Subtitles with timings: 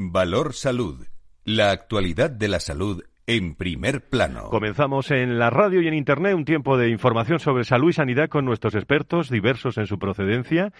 [0.00, 1.08] Valor Salud.
[1.44, 4.48] La actualidad de la salud en primer plano.
[4.48, 8.28] Comenzamos en la radio y en Internet un tiempo de información sobre salud y sanidad
[8.28, 10.72] con nuestros expertos, diversos en su procedencia,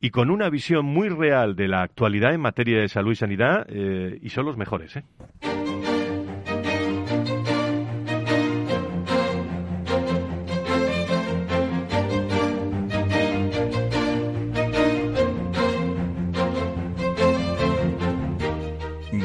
[0.00, 3.66] y con una visión muy real de la actualidad en materia de salud y sanidad,
[3.68, 4.96] eh, y son los mejores.
[4.96, 5.04] ¿eh?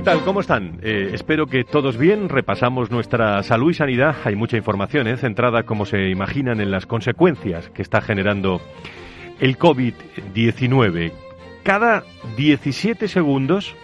[0.00, 0.24] ¿Qué tal?
[0.24, 0.80] ¿Cómo están?
[0.82, 2.30] Eh, espero que todos bien.
[2.30, 4.16] Repasamos nuestra salud y sanidad.
[4.24, 5.18] Hay mucha información ¿eh?
[5.18, 8.62] centrada, como se imaginan, en las consecuencias que está generando
[9.40, 11.12] el COVID-19.
[11.62, 13.76] Cada 17 segundos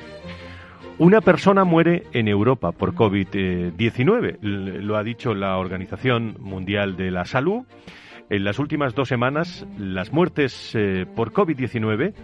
[0.96, 4.38] una persona muere en Europa por COVID-19.
[4.40, 7.66] Lo ha dicho la Organización Mundial de la Salud.
[8.30, 12.14] En las últimas dos semanas, las muertes eh, por COVID-19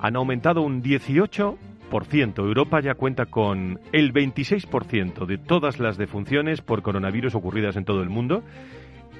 [0.00, 1.56] han aumentado un 18
[1.90, 8.02] Europa ya cuenta con el 26% de todas las defunciones por coronavirus ocurridas en todo
[8.02, 8.42] el mundo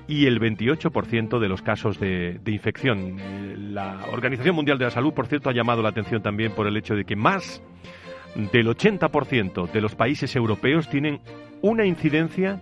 [0.07, 3.75] y el 28% de los casos de, infección.
[3.75, 6.77] La Organización Mundial de la Salud, por cierto, ha llamado la atención también por el
[6.77, 7.63] hecho de que más
[8.35, 11.21] del 80% de los países europeos tienen
[11.61, 12.61] una incidencia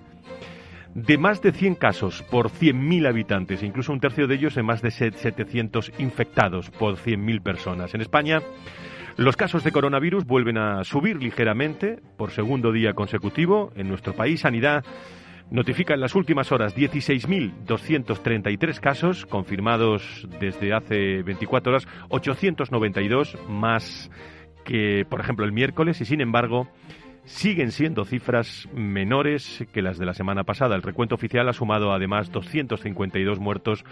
[0.95, 4.81] de más de 100 casos por 100.000 habitantes, incluso un tercio de ellos en más
[4.81, 7.95] de 700 infectados por 100.000 personas.
[7.95, 8.41] En España
[9.17, 13.73] los casos de coronavirus vuelven a subir ligeramente por segundo día consecutivo.
[13.75, 14.85] En nuestro país, Sanidad
[15.51, 24.11] notifica en las últimas horas 16.233 casos confirmados desde hace 24 horas, 892 más
[24.65, 26.69] que, por ejemplo, el miércoles y, sin embargo,
[27.25, 30.77] siguen siendo cifras menores que las de la semana pasada.
[30.77, 33.85] El recuento oficial ha sumado además 252 muertos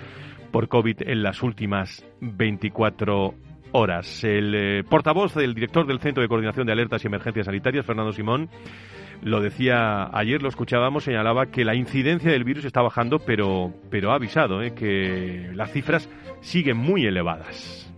[0.50, 3.34] por COVID en las últimas 24
[3.74, 4.22] horas.
[4.24, 8.12] El eh, portavoz del director del Centro de Coordinación de Alertas y Emergencias Sanitarias, Fernando
[8.12, 8.48] Simón,
[9.20, 14.12] lo decía ayer, lo escuchábamos, señalaba que la incidencia del virus está bajando, pero, pero
[14.12, 16.08] ha avisado eh, que las cifras
[16.40, 17.90] siguen muy elevadas.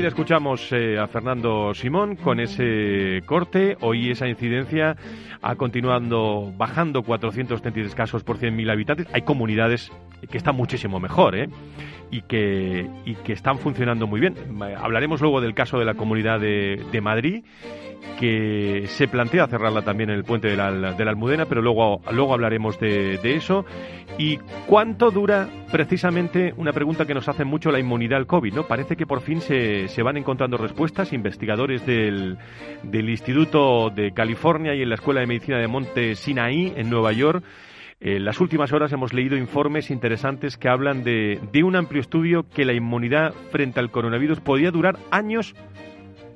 [0.00, 3.76] Enseguida escuchamos eh, a Fernando Simón con ese corte.
[3.82, 4.96] Hoy esa incidencia
[5.42, 9.06] ha continuado bajando 433 casos por 100.000 habitantes.
[9.12, 9.92] Hay comunidades
[10.30, 11.50] que están muchísimo mejor ¿eh?
[12.10, 14.34] Y, que, y que están funcionando muy bien.
[14.78, 17.44] Hablaremos luego del caso de la comunidad de, de Madrid
[18.18, 22.02] que se plantea cerrarla también en el puente de la, de la Almudena, pero luego,
[22.12, 23.64] luego hablaremos de, eso.
[24.18, 28.52] ¿Y cuánto dura precisamente una pregunta que nos hace mucho la inmunidad al COVID?
[28.52, 28.66] ¿no?
[28.66, 31.12] Parece que por fin se, se van encontrando respuestas.
[31.12, 32.36] Investigadores del,
[32.82, 37.12] del Instituto de California y en la Escuela de Medicina de Monte Sinaí, en Nueva
[37.12, 37.42] York,
[38.00, 42.48] en las últimas horas hemos leído informes interesantes que hablan de, de, un amplio estudio
[42.48, 45.54] que la inmunidad frente al coronavirus podía durar años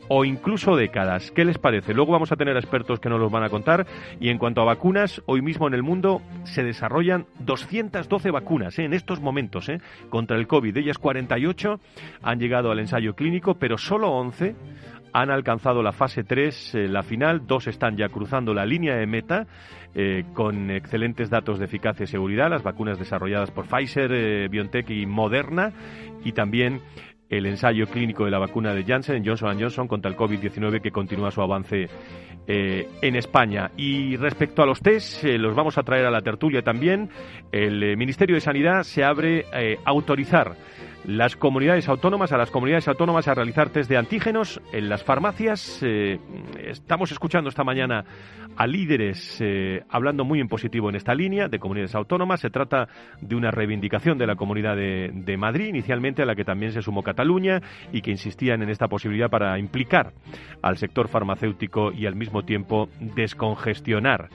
[0.08, 1.30] o incluso décadas.
[1.30, 1.94] ¿Qué les parece?
[1.94, 3.86] Luego vamos a tener expertos que nos los van a contar.
[4.20, 8.84] Y en cuanto a vacunas, hoy mismo en el mundo se desarrollan 212 vacunas ¿eh?
[8.84, 9.80] en estos momentos ¿eh?
[10.10, 10.74] contra el COVID.
[10.74, 11.80] De ellas 48
[12.22, 14.54] han llegado al ensayo clínico, pero solo 11
[15.12, 17.46] han alcanzado la fase 3, eh, la final.
[17.46, 19.46] Dos están ya cruzando la línea de meta.
[20.32, 25.72] Con excelentes datos de eficacia y seguridad, las vacunas desarrolladas por Pfizer, BioNTech y Moderna,
[26.24, 26.80] y también
[27.36, 31.30] el ensayo clínico de la vacuna de Janssen, Johnson Johnson, contra el COVID-19 que continúa
[31.30, 31.88] su avance
[32.46, 33.70] eh, en España.
[33.76, 37.08] Y respecto a los test, eh, los vamos a traer a la tertulia también.
[37.50, 40.54] El eh, Ministerio de Sanidad se abre a autorizar
[41.04, 45.80] las comunidades autónomas, a las comunidades autónomas a realizar test de antígenos en las farmacias.
[45.82, 46.18] Eh,
[46.66, 48.04] estamos escuchando esta mañana
[48.56, 52.40] a líderes eh, hablando muy en positivo en esta línea de comunidades autónomas.
[52.40, 52.88] Se trata
[53.20, 57.02] de una reivindicación de la comunidad de, Madrid, inicialmente a la que también se sumó
[57.02, 57.60] Cataluña
[57.92, 60.12] y que insistían en esta posibilidad para implicar
[60.62, 64.28] al sector farmacéutico y al mismo tiempo descongestionar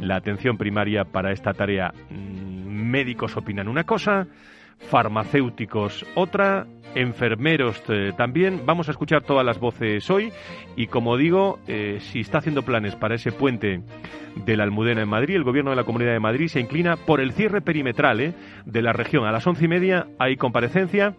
[0.00, 1.92] la atención primaria para esta tarea.
[2.10, 4.26] Mm, médicos opinan una cosa,
[4.78, 8.62] farmacéuticos otra, enfermeros eh, también.
[8.64, 10.32] Vamos a escuchar todas las voces hoy
[10.76, 13.82] y como digo, eh, si está haciendo planes para ese puente
[14.44, 17.20] de la Almudena en Madrid, el Gobierno de la Comunidad de Madrid se inclina por
[17.20, 18.34] el cierre perimetral eh,
[18.64, 19.26] de la región.
[19.26, 21.14] A las once y media hay comparecencia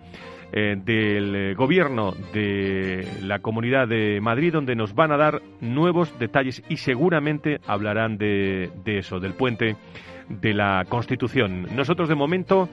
[0.52, 6.78] del Gobierno de la Comunidad de Madrid donde nos van a dar nuevos detalles y
[6.78, 9.76] seguramente hablarán de, eso, del puente
[10.30, 11.68] de la Constitución.
[11.76, 12.70] Nosotros de momento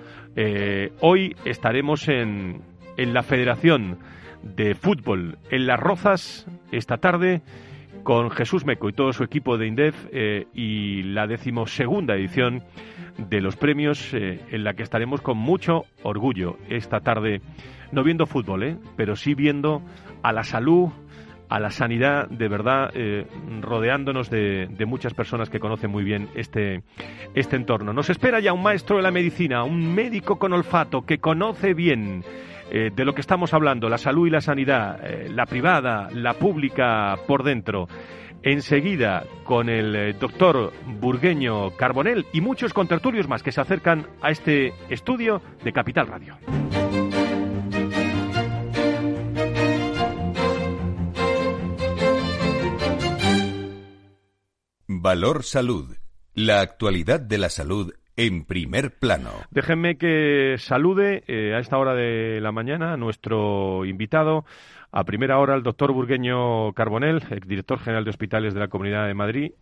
[1.00, 2.62] hoy estaremos en,
[2.96, 3.98] en la Federación
[4.42, 7.42] de Fútbol en Las Rozas esta tarde
[8.02, 12.62] con Jesús Meco y todo su equipo de INDEF eh, y la decimosegunda edición
[13.18, 17.40] de los premios eh, en la que estaremos con mucho orgullo esta tarde,
[17.92, 19.82] no viendo fútbol, eh, pero sí viendo
[20.22, 20.90] a la salud,
[21.48, 22.90] a la sanidad, de verdad,
[23.60, 26.82] rodeándonos de, de, muchas personas que conocen muy bien este,
[27.34, 27.92] este entorno.
[27.92, 32.24] Nos espera ya un maestro de la medicina, un médico con olfato que conoce bien
[32.74, 36.32] eh, de lo que estamos hablando, la salud y la sanidad, eh, la privada, la
[36.32, 37.86] pública por dentro.
[38.44, 44.30] Enseguida con el eh, doctor Burgueño Carbonel y muchos contertulios más que se acercan a
[44.30, 46.36] este estudio de Capital Radio.
[54.88, 55.96] Valor Salud.
[56.34, 59.30] La actualidad de la salud en primer plano.
[59.50, 64.44] Déjenme que salude eh, a esta hora de la mañana a nuestro invitado.
[64.92, 69.14] A primera hora, el doctor Burgueño Carbonel, director general de hospitales de la Comunidad de
[69.14, 69.52] Madrid.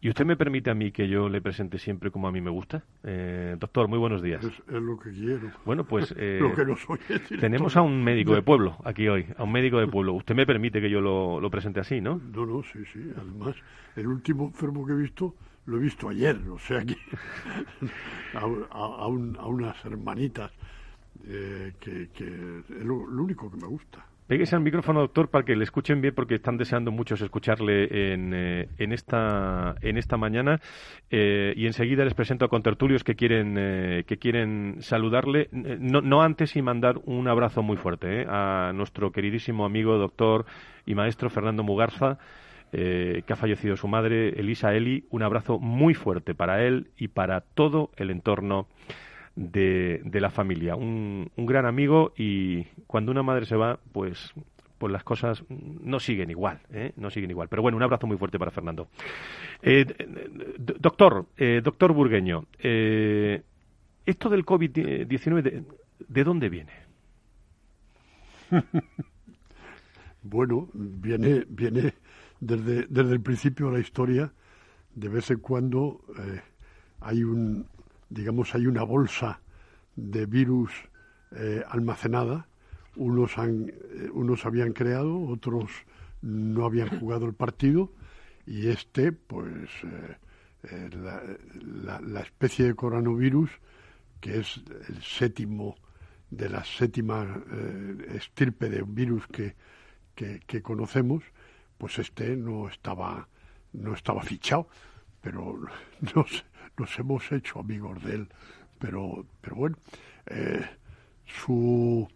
[0.00, 2.50] ¿Y usted me permite a mí que yo le presente siempre como a mí me
[2.50, 2.82] gusta?
[3.04, 4.44] Eh, doctor, muy buenos días.
[4.44, 5.50] Es, lo que quiero.
[5.64, 6.98] Bueno, pues eh, lo que no soy
[7.40, 10.12] tenemos a un médico de pueblo aquí hoy, a un médico de pueblo.
[10.14, 12.20] Usted me permite que yo lo, lo presente así, ¿no?
[12.34, 13.12] No, no, sí, sí.
[13.16, 13.56] Además,
[13.96, 15.34] el último enfermo que he visto
[15.66, 16.96] lo he visto ayer, o sea que
[18.34, 20.52] a, unas hermanitas
[21.26, 24.04] eh, que, es lo, único que me gusta.
[24.26, 28.32] Pégese al micrófono, doctor, para que le escuchen bien, porque están deseando muchos escucharle en,
[28.34, 30.60] eh, en esta, en esta mañana.
[31.10, 33.54] Eh, y enseguida les presento a contertulios que quieren,
[34.06, 35.48] que quieren saludarle.
[35.52, 40.46] No, no antes y mandar un abrazo muy fuerte a nuestro queridísimo amigo, doctor
[40.86, 42.18] y maestro Fernando Mugarza.
[42.76, 45.04] Eh, que ha fallecido su madre, Elisa Eli.
[45.10, 48.66] Un abrazo muy fuerte para él y para todo el entorno
[49.36, 50.76] de, la familia.
[50.76, 54.32] Un, gran amigo y cuando una madre se va, pues
[54.78, 56.92] pues las cosas no siguen igual, ¿eh?
[56.96, 57.48] no siguen igual.
[57.48, 58.88] Pero bueno, un abrazo muy fuerte para Fernando.
[59.62, 59.86] Eh,
[60.58, 61.26] doctor,
[61.62, 65.64] doctor Burgueño, esto del COVID-19, de,
[66.06, 66.72] ¿de dónde viene?
[70.22, 71.94] bueno, viene, viene
[72.40, 74.32] desde, desde el principio de la historia,
[74.94, 76.40] de vez en cuando eh,
[77.00, 77.66] hay un,
[78.08, 79.40] digamos, hay una bolsa
[79.96, 80.70] de virus
[81.32, 82.46] eh, almacenada.
[82.96, 85.70] Unos, eh, unos habían creado, otros
[86.22, 87.92] no habían jugado el partido
[88.46, 89.70] y este, pues,
[90.62, 93.50] la, la, especie de coronavirus,
[94.20, 95.76] que es el séptimo
[96.30, 97.42] de la séptima
[98.14, 99.54] estirpe de virus que,
[100.14, 101.22] que conocemos,
[101.78, 103.28] pues este no estaba,
[103.72, 104.68] no estaba fichado,
[105.20, 105.58] pero
[106.14, 106.44] nos,
[106.78, 108.28] nos hemos hecho amigos de él.
[108.78, 109.76] Pero, pero bueno,
[110.26, 110.64] eh,
[111.26, 112.08] su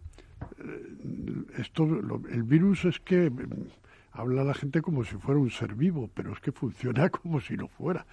[0.59, 1.83] eh, esto,
[2.29, 3.67] el virus es que mm,
[4.11, 7.55] habla la gente como si fuera un ser vivo, pero es que funciona como si
[7.55, 8.05] no fuera.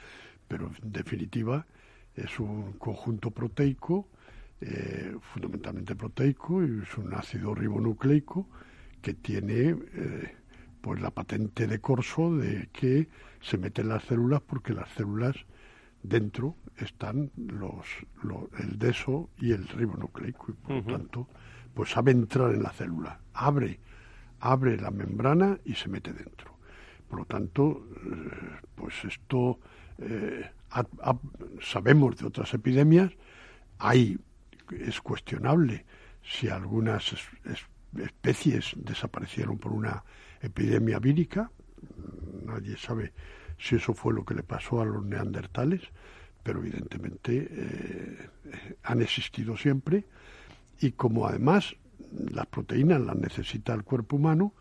[0.49, 1.67] Pero en definitiva
[2.15, 4.09] es un conjunto proteico,
[4.61, 8.49] eh, fundamentalmente proteico, y es un ácido ribonucleico
[9.03, 9.77] que tiene
[10.81, 13.09] pues la patente de Corso de que
[13.41, 15.37] se meten las células porque las células
[16.09, 17.87] dentro están los,
[18.59, 21.29] el deso y el ribonucleico y por lo tanto
[21.75, 23.81] pues sabe entrar en la célula abre
[24.41, 26.57] abre la membrana y se mete dentro
[27.09, 29.59] por lo tanto eh, pues esto
[29.99, 30.51] eh,
[31.61, 33.13] sabemos de otras epidemias
[33.79, 34.19] hay
[34.71, 35.85] es cuestionable
[36.23, 37.15] si algunas
[37.99, 40.03] especies desaparecieron por una
[40.41, 41.51] epidemia vírica.
[42.45, 43.13] Nadie sabe
[43.59, 45.83] si eso fue lo que le pasó a los neandertales,
[46.43, 48.29] pero evidentemente eh,
[48.83, 50.05] han existido siempre
[50.81, 51.77] y como además
[52.31, 54.53] las proteínas las necesita el cuerpo humano,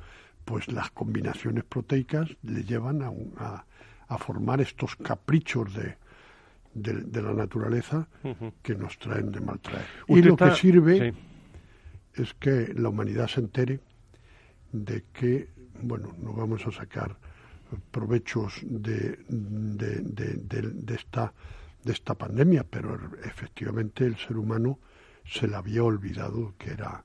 [0.45, 3.65] pues las combinaciones proteicas le llevan a,
[4.07, 5.97] a, formar estos caprichos de,
[6.73, 8.07] de, la naturaleza
[8.61, 9.85] que nos traen de maltraer.
[10.07, 11.13] Y lo que sirve
[12.13, 13.79] es que la humanidad se entere
[14.71, 15.49] de que
[15.81, 17.15] bueno, no vamos a sacar
[17.91, 21.33] provechos de, de, esta,
[21.83, 24.79] de esta pandemia, pero efectivamente el ser humano
[25.25, 27.03] se le había olvidado que era,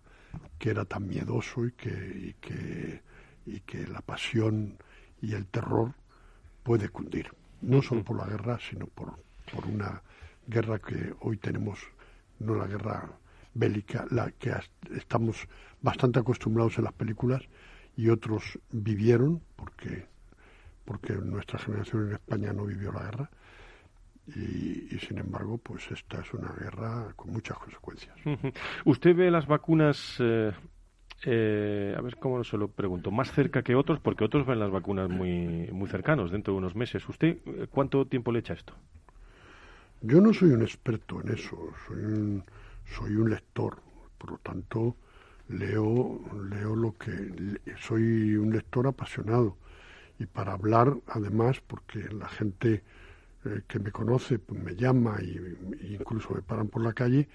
[0.58, 3.02] que era tan miedoso y que, y que,
[3.46, 4.76] y que la pasión
[5.22, 5.94] y el terror
[6.62, 10.02] puede cundir, no solo por la guerra, sino por, por una
[10.46, 11.78] guerra que hoy tenemos,
[12.38, 13.10] no la guerra
[13.54, 14.52] bélica, la que
[14.96, 15.48] estamos
[15.80, 17.42] bastante acostumbrados en las películas
[17.96, 20.06] y otros vivieron, porque,
[20.90, 23.30] porque nuestra generación en España no vivió la guerra,
[24.26, 28.16] y, sin embargo, pues esta es una guerra con muchas consecuencias.
[28.84, 30.50] ¿Usted ve las vacunas, eh,
[31.26, 34.00] eh, a ver cómo se lo pregunto, más cerca que otros?
[34.00, 37.08] Porque otros ven las vacunas muy, muy cercanos, dentro de unos meses.
[37.08, 38.74] ¿Usted eh, cuánto tiempo le echa esto?
[40.00, 41.56] Yo no soy un experto en eso,
[41.86, 42.44] soy un,
[42.84, 43.80] soy un lector,
[44.18, 44.96] por lo tanto
[45.46, 46.20] leo,
[46.50, 47.12] leo lo que
[47.78, 49.56] soy un lector apasionado
[50.20, 52.84] y para hablar además porque la gente
[53.44, 57.26] eh, que me conoce pues me llama y, incluso me paran por la calle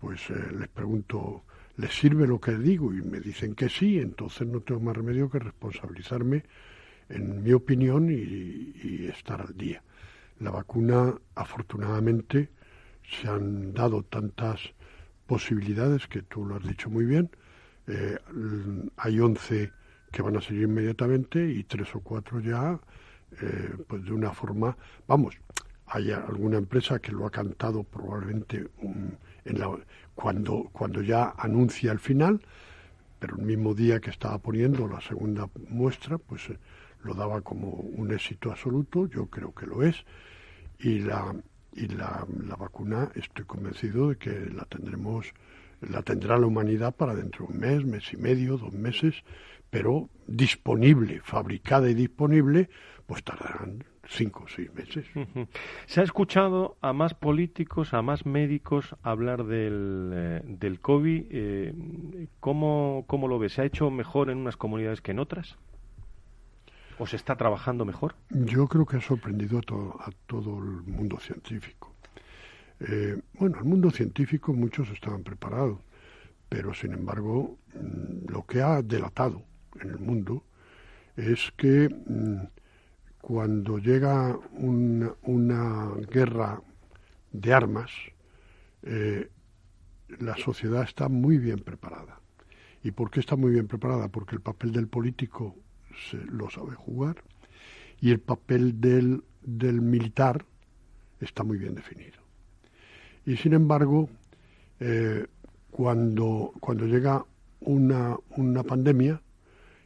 [0.00, 1.44] pues eh, les pregunto
[1.76, 2.94] ¿les sirve lo que digo?
[2.94, 6.44] y me dicen que sí entonces no tengo más remedio que responsabilizarme
[7.10, 9.82] en mi opinión y estar al día
[10.40, 12.48] la vacuna afortunadamente
[13.02, 14.72] se han dado tantas
[15.26, 17.30] posibilidades que tú lo has dicho muy bien
[17.86, 18.16] eh,
[18.96, 19.70] hay 11
[20.14, 22.78] que van a seguir inmediatamente y tres o cuatro ya,
[23.42, 24.76] eh, pues de una forma,
[25.08, 25.36] vamos,
[25.86, 28.68] hay alguna empresa que lo ha cantado probablemente
[29.44, 29.76] en la,
[30.14, 32.40] cuando, cuando ya anuncia el final,
[33.18, 36.58] pero el mismo día que estaba poniendo la segunda muestra, pues eh,
[37.02, 39.96] lo daba como un éxito absoluto, yo creo que lo es,
[40.78, 41.34] y la,
[41.72, 45.34] y la, la vacuna estoy convencido de que la tendremos
[45.90, 49.14] la tendrá la humanidad para dentro de un mes, mes y medio, dos meses,
[49.74, 52.70] pero disponible, fabricada y disponible,
[53.06, 55.04] pues tardarán cinco o seis meses.
[55.86, 61.24] ¿Se ha escuchado a más políticos, a más médicos hablar del, eh, del COVID?
[61.28, 61.74] Eh,
[62.38, 63.48] ¿cómo, ¿Cómo lo ve?
[63.48, 65.56] ¿Se ha hecho mejor en unas comunidades que en otras?
[67.00, 68.14] ¿O se está trabajando mejor?
[68.30, 71.96] Yo creo que ha sorprendido a todo, a todo el mundo científico.
[72.78, 75.80] Eh, bueno, el mundo científico muchos estaban preparados,
[76.48, 79.42] pero sin embargo mm, lo que ha delatado
[79.80, 80.44] en el mundo
[81.16, 82.46] es que mm,
[83.20, 86.60] cuando llega una, guerra
[87.32, 87.90] de armas,
[88.82, 89.30] eh,
[90.18, 92.20] la sociedad está muy bien preparada.
[92.82, 94.08] ¿Y por qué está muy bien preparada?
[94.08, 95.56] Porque el papel del político
[96.10, 97.24] se lo sabe jugar
[98.00, 100.44] y el papel del, del militar
[101.20, 102.18] está muy bien definido.
[103.24, 104.10] Y sin embargo,
[104.80, 105.26] eh,
[105.70, 107.24] cuando, cuando llega
[107.60, 109.22] una, una pandemia,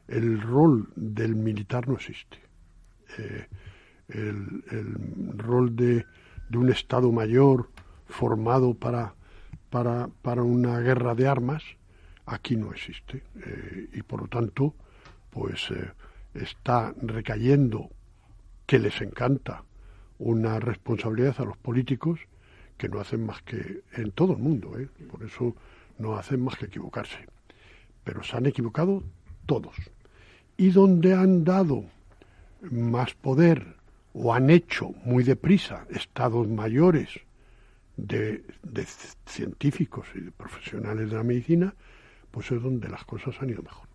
[0.09, 2.39] el rol del militar no existe.
[3.19, 3.47] Eh,
[4.09, 4.63] el,
[5.37, 6.07] rol de,
[6.49, 7.71] de, un Estado mayor
[8.07, 9.15] formado para,
[9.71, 11.63] para, una guerra de armas
[12.27, 13.23] aquí no existe.
[13.45, 14.75] Eh, y por lo tanto,
[15.31, 15.69] pues
[16.35, 17.91] está recayendo,
[18.67, 19.65] que les encanta,
[20.19, 22.21] una responsabilidad a los políticos
[22.77, 24.89] que no hacen más que, en todo el mundo, ¿eh?
[25.11, 25.55] por eso
[25.99, 27.27] no hacen más que equivocarse.
[28.05, 29.03] Pero se han equivocado
[29.47, 29.75] todos.
[30.59, 31.85] Y donde han dado
[32.71, 33.79] más poder
[34.13, 37.09] o han hecho muy deprisa estados mayores
[37.97, 38.43] de,
[39.27, 41.75] científicos y de profesionales de la medicina,
[42.31, 43.89] pues es donde las cosas han ido mejor.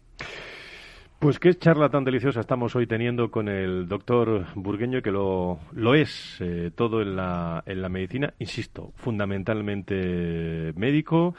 [1.24, 5.96] Pues qué charla tan deliciosa estamos hoy teniendo con el doctor Burgueño, que lo, lo
[5.96, 11.34] es eh, todo en la, en la medicina, insisto, fundamentalmente médico,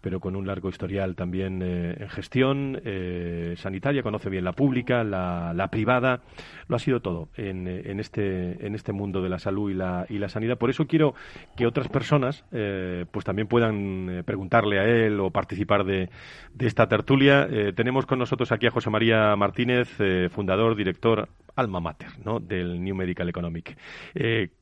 [0.00, 5.04] pero con un largo historial también eh, en gestión eh, sanitaria, conoce bien la pública,
[5.04, 6.22] la, la privada,
[6.66, 10.04] lo ha sido todo en, en, este, en este mundo de la salud y la,
[10.08, 10.58] y la sanidad.
[10.58, 11.14] Por eso quiero
[11.56, 16.10] que otras personas pues también puedan preguntarle a él o participar de,
[16.54, 17.48] de esta tertulia.
[17.74, 19.88] tenemos con nosotros aquí a José María Martínez,
[20.30, 22.38] fundador, director, alma mater ¿no?
[22.38, 23.76] del New Medical Economic.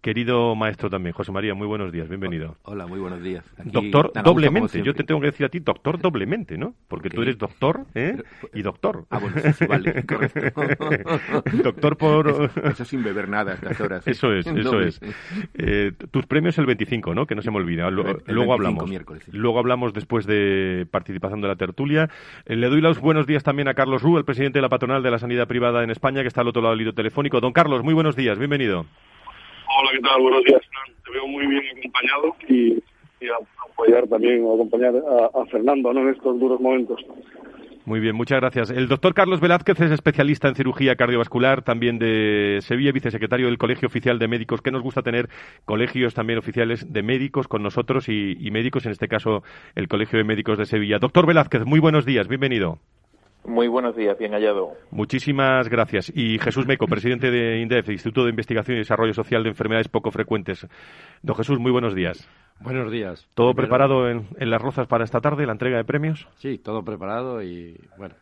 [0.00, 2.56] querido maestro también, José María, muy buenos días, bienvenido.
[2.62, 3.44] Hola, muy buenos días.
[3.64, 6.74] doctor doblemente, yo te tengo que decir a ti doctor doblemente, ¿no?
[6.88, 8.16] Porque tú eres doctor ¿eh?
[8.54, 9.04] y doctor.
[9.10, 10.62] Ah, bueno, sí, vale, correcto.
[11.62, 12.50] doctor por...
[12.64, 14.06] Eso, sin beber nada a estas horas.
[14.06, 15.00] Eso es, eso es.
[15.54, 17.26] Eh, tus premios el 25, ¿no?
[17.26, 17.90] Que no se me olvida.
[17.90, 18.90] luego hablamos.
[19.32, 22.08] Luego hablamos después de participación de la tertulia.
[22.46, 25.02] Eh, le doy los buenos días también a Carlos Ru, el presidente de la patronal
[25.02, 27.40] de la sanidad privada en España, que está al otro lado del telefónico.
[27.40, 28.86] Don Carlos, muy buenos días, bienvenido.
[29.78, 30.20] Hola, ¿qué tal?
[30.22, 30.60] Buenos días.
[31.04, 32.82] Te veo muy bien acompañado y
[33.20, 36.00] y apoyar también, o acompañar a, Fernando ¿no?
[36.02, 37.00] en estos duros momentos.
[37.84, 38.70] Muy bien, muchas gracias.
[38.70, 43.86] El doctor Carlos Velázquez es especialista en cirugía cardiovascular, también de Sevilla, vicesecretario del Colegio
[43.86, 45.28] Oficial de Médicos, que nos gusta tener
[45.64, 49.44] colegios también oficiales de médicos con nosotros y, y médicos, en este caso
[49.76, 50.98] el Colegio de Médicos de Sevilla.
[50.98, 52.80] Doctor Velázquez, muy buenos días, bienvenido.
[53.46, 54.72] Muy buenos días, bien hallado.
[54.90, 56.12] Muchísimas gracias.
[56.14, 60.10] Y Jesús Meco, presidente de INDEF, Instituto de Investigación y Desarrollo Social de Enfermedades Poco
[60.10, 60.66] Frecuentes.
[61.22, 62.28] Don Jesús, muy buenos días.
[62.60, 63.28] Buenos días.
[63.34, 66.26] ¿Todo preparado en, en Las Rozas para esta tarde, la entrega de premios?
[66.36, 68.14] Sí, todo preparado y, bueno,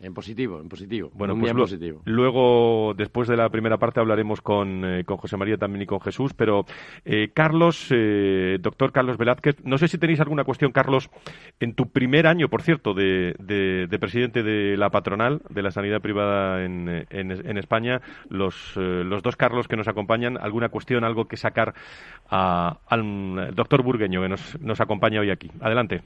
[0.00, 1.10] en positivo, en positivo.
[1.14, 2.02] Bueno, muy pues positivo.
[2.04, 6.00] luego, después de la primera parte, hablaremos con, eh, con José María también y con
[6.00, 6.34] Jesús.
[6.34, 6.64] Pero,
[7.04, 11.08] eh, Carlos, eh, doctor Carlos Velázquez, no sé si tenéis alguna cuestión, Carlos,
[11.60, 15.70] en tu primer año, por cierto, de, de- de presidente de la patronal de la
[15.70, 20.68] sanidad privada en, en- en España, los, eh, los dos Carlos que nos acompañan, alguna
[20.68, 21.74] cuestión, algo que sacar
[22.28, 25.50] a- al doctor Burgueño que nos, nos acompaña hoy aquí.
[25.60, 26.02] Adelante.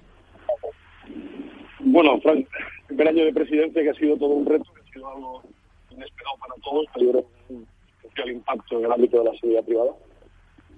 [1.93, 2.47] Bueno, Frank,
[2.87, 5.43] primer año de presidencia que ha sido todo un reto, que ha sido algo
[5.91, 7.67] inesperado para todos, pero yo un
[8.05, 9.91] especial impacto en el ámbito de la seguridad privada,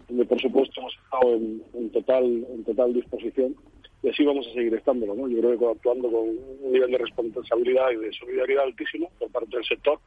[0.09, 3.55] donde por supuesto hemos estado en, total en total disposición
[4.03, 5.15] y así vamos a seguir estándolo.
[5.15, 5.29] ¿no?
[5.29, 9.55] Yo creo que actuando con un nivel de responsabilidad y de solidaridad altísimo por parte
[9.55, 9.99] del sector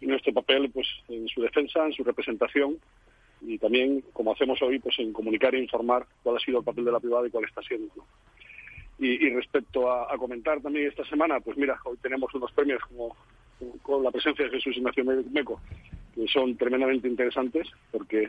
[0.00, 2.78] y nuestro papel pues en su defensa, en su representación
[3.40, 6.84] y también, como hacemos hoy, pues en comunicar e informar cuál ha sido el papel
[6.84, 7.92] de la privada y cuál está siendo.
[8.98, 12.82] Y, y respecto a, a comentar también esta semana, pues mira, hoy tenemos unos premios
[12.88, 13.14] como
[13.82, 15.60] con la presencia de Jesús Ignacio Meco,
[16.14, 18.28] que son tremendamente interesantes porque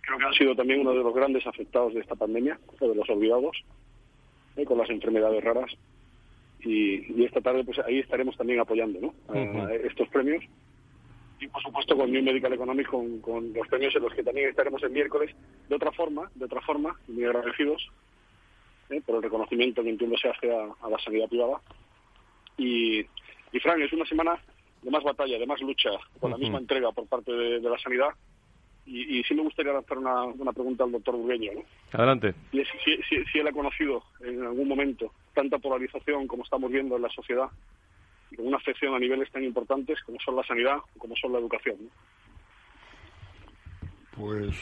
[0.00, 2.94] creo que han sido también uno de los grandes afectados de esta pandemia, o de
[2.94, 3.56] los olvidados,
[4.56, 4.64] ¿eh?
[4.64, 5.70] con las enfermedades raras.
[6.62, 9.34] Y, y esta tarde, pues ahí estaremos también apoyando ¿no?
[9.34, 10.44] a estos premios.
[11.40, 14.50] Y por supuesto con New Medical Economics, con, con los premios en los que también
[14.50, 15.34] estaremos el miércoles,
[15.68, 17.90] de otra forma, de otra forma, muy agradecidos
[18.90, 19.00] ¿eh?
[19.04, 21.60] por el reconocimiento que entiendo se hace a, a la sanidad privada.
[22.56, 23.00] Y,
[23.52, 24.38] y Fran, es una semana
[24.82, 27.78] de más batalla, de más lucha, con la misma entrega por parte de, de la
[27.78, 28.08] sanidad.
[28.86, 31.62] Y, y sí me gustaría lanzar una, una pregunta al doctor Burgueño, ¿no?
[31.92, 32.34] Adelante.
[32.50, 36.70] Y es si, si- si él ha conocido en algún momento tanta polarización como estamos
[36.72, 37.48] viendo en la sociedad
[38.30, 41.32] y con una afección a niveles tan importantes como son la sanidad o como son
[41.32, 41.76] la educación.
[41.80, 41.88] ¿no?
[44.16, 44.56] Pues,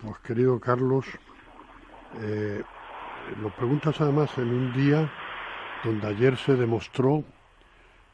[0.00, 1.04] pues querido Carlos,
[2.14, 2.62] eh,
[3.36, 5.08] lo preguntas además en un día
[5.84, 7.24] donde ayer se demostró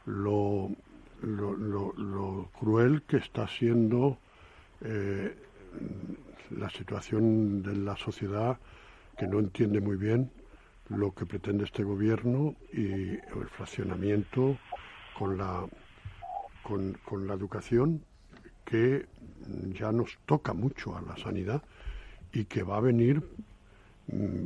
[0.05, 0.69] lo,
[1.21, 4.17] lo, lo- lo cruel que está siendo
[4.81, 5.35] eh,
[6.51, 8.57] la situación de la sociedad
[9.17, 10.31] que no entiende muy bien
[10.89, 14.57] lo que pretende este gobierno y el fraccionamiento
[15.17, 15.65] con la
[16.63, 18.01] con, con la educación
[18.65, 19.05] que
[19.73, 21.61] ya nos toca mucho a la sanidad
[22.31, 23.23] y que va a venir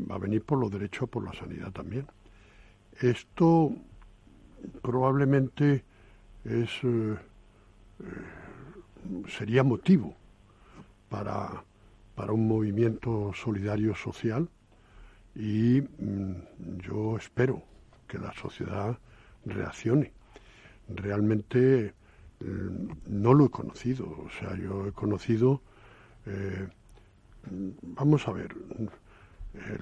[0.09, 2.07] va a venir por los derechos por la sanidad también
[2.99, 3.73] esto
[4.81, 5.83] probablemente
[6.45, 7.17] es eh, eh,
[9.27, 10.15] sería motivo
[11.09, 11.63] para
[12.15, 14.47] para un movimiento solidario social
[15.35, 17.63] y mm, yo espero
[18.07, 18.97] que la sociedad
[19.45, 20.11] reaccione
[20.89, 21.93] realmente
[22.39, 22.69] eh,
[23.07, 24.05] no lo he conocido.
[24.05, 25.61] O sea, yo he conocido,
[26.25, 26.67] eh,
[27.81, 28.55] vamos a ver,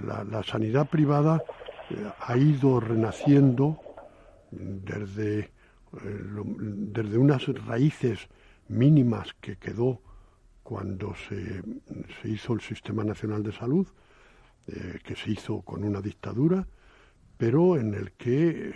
[0.05, 1.43] la, la sanidad privada
[1.89, 3.79] eh, ha ido renaciendo
[4.51, 5.51] desde, eh,
[5.93, 8.27] desde unas raíces
[8.67, 10.01] mínimas que quedó
[10.63, 11.61] cuando se,
[12.21, 13.87] se hizo el Sistema Nacional de Salud,
[14.67, 16.67] eh, que se hizo con una dictadura,
[17.37, 18.69] pero en el que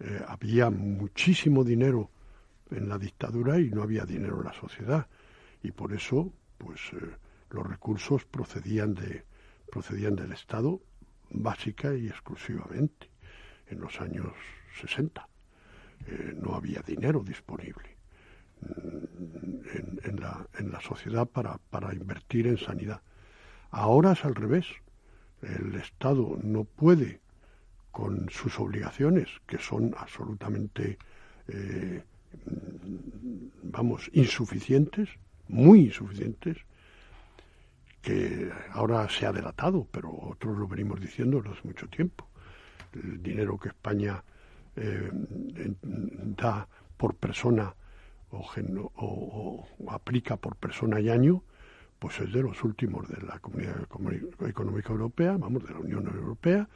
[0.00, 2.10] eh, había muchísimo dinero
[2.70, 5.06] en la dictadura y no había dinero en la sociedad.
[5.62, 7.16] Y por eso pues eh,
[7.50, 9.24] los recursos procedían de
[9.70, 10.80] procedían del Estado
[11.30, 13.08] básica y exclusivamente
[13.68, 14.32] en los años
[14.80, 15.28] 60
[16.06, 17.96] Eh, no había dinero disponible
[18.60, 23.02] mm, en, la, sociedad para, invertir en sanidad.
[23.70, 24.66] Ahora es al revés.
[25.42, 27.20] El Estado no puede
[27.90, 30.98] con sus obligaciones que son absolutamente
[31.48, 32.02] eh,
[33.62, 35.08] vamos, insuficientes,
[35.48, 36.58] muy insuficientes,
[38.08, 42.26] que ahora se ha delatado, pero otros lo venimos diciendo desde hace mucho tiempo.
[42.94, 44.22] El dinero que España
[44.76, 45.10] eh,
[45.82, 46.66] da
[46.96, 47.74] por persona
[48.30, 48.46] o,
[48.96, 51.42] o- aplica por persona y año,
[51.98, 53.76] pues es de los últimos de la Comunidad
[54.46, 56.66] Económica Europea, vamos, de la Unión Europea,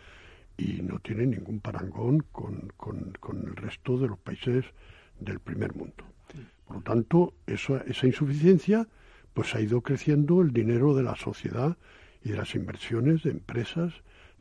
[0.59, 4.67] y no tiene ningún parangón con, con- con el resto de los países
[5.19, 6.05] del primer mundo.
[6.67, 8.87] Por lo tanto, eso, esa insuficiencia
[9.35, 11.77] pues ha ido creciendo el dinero de la sociedad
[12.23, 13.93] y de las inversiones de empresas,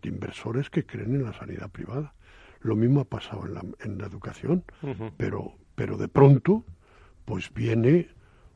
[0.02, 2.14] de inversores que creen en la sanidad privada.
[2.62, 4.64] Lo mismo ha pasado en la, en la educación,
[5.18, 6.64] pero, pero de pronto,
[7.26, 8.10] pues viene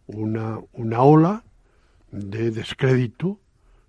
[0.07, 1.43] una, una ola
[2.11, 3.39] de descrédito,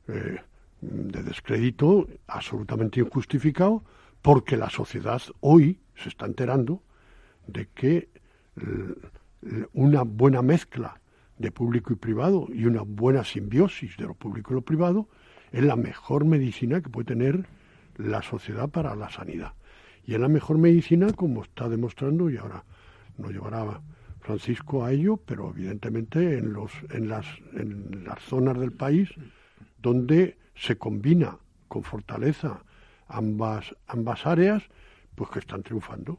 [0.08, 0.40] eh,
[0.80, 3.84] de descrédito absolutamente injustificado,
[4.22, 6.82] porque la sociedad hoy se está enterando
[7.46, 8.08] de que
[9.74, 10.98] una buena mezcla
[11.38, 15.08] de público y privado y una buena simbiosis de lo público y lo privado
[15.52, 17.46] es la mejor medicina que puede tener
[17.96, 19.52] la sociedad para la sanidad.
[20.04, 22.64] Y es la mejor medicina, como está demostrando, y ahora
[23.18, 23.80] nos llevará
[24.20, 29.10] Francisco a ello, pero evidentemente en, los, en, las, en las zonas del país
[29.80, 32.62] donde se combina con fortaleza
[33.08, 34.62] ambas, ambas áreas,
[35.14, 36.18] pues que están triunfando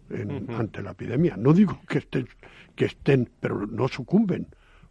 [0.58, 1.38] ante la epidemia.
[1.38, 2.28] No digo que estén,
[2.76, 4.48] que estén, pero no sucumben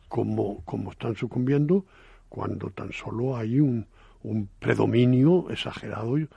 [0.08, 1.84] como, como están sucumbiendo
[2.28, 3.86] cuando tan solo hay un,
[4.22, 6.28] un predominio exagerado y,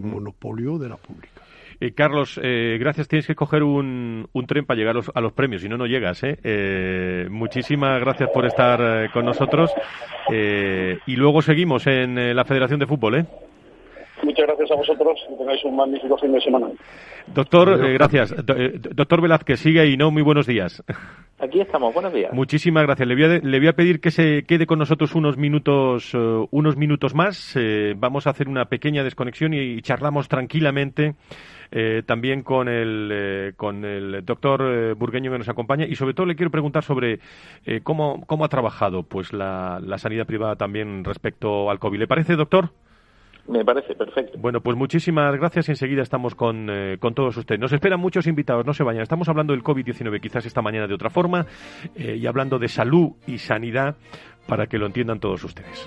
[0.00, 1.42] monopolio de la pública.
[1.78, 3.06] Eh, Carlos, eh, gracias.
[3.06, 6.22] Tienes que coger un, un tren para llegar a los, premios, si no, no llegas.
[6.22, 6.38] ¿eh?
[6.42, 9.70] eh muchísimas gracias por estar con nosotros.
[10.30, 13.16] y luego seguimos en la Federación de Fútbol.
[13.16, 13.26] ¿eh?
[14.24, 16.68] Muchas gracias a vosotros y tengáis un magnífico fin de semana.
[17.26, 18.34] Doctor, gracias.
[18.36, 20.82] doctor Velázquez, sigue y no, muy buenos días.
[21.38, 22.32] Aquí estamos, buenos días.
[22.32, 23.08] Muchísimas gracias.
[23.08, 26.46] Le voy a, le voy a pedir que se quede con nosotros unos minutos, eh,
[26.50, 27.56] unos minutos más.
[27.56, 31.16] Eh, vamos a hacer una pequeña desconexión y, charlamos tranquilamente
[31.72, 36.36] eh, también con el, con el doctor Burgueño que nos acompaña y sobre todo le
[36.36, 37.18] quiero preguntar sobre
[37.82, 41.98] cómo, cómo ha trabajado pues la, la sanidad privada también respecto al COVID.
[41.98, 42.70] ¿Le parece, doctor?
[43.46, 44.38] Me parece perfecto.
[44.38, 47.60] Bueno, pues muchísimas gracias enseguida estamos con, eh, con todos ustedes.
[47.60, 49.02] Nos esperan muchos invitados, no se vayan.
[49.02, 51.46] Estamos hablando del COVID-19 quizás esta mañana de otra forma
[51.94, 53.96] eh, y hablando de salud y sanidad
[54.46, 55.86] para que lo entiendan todos ustedes.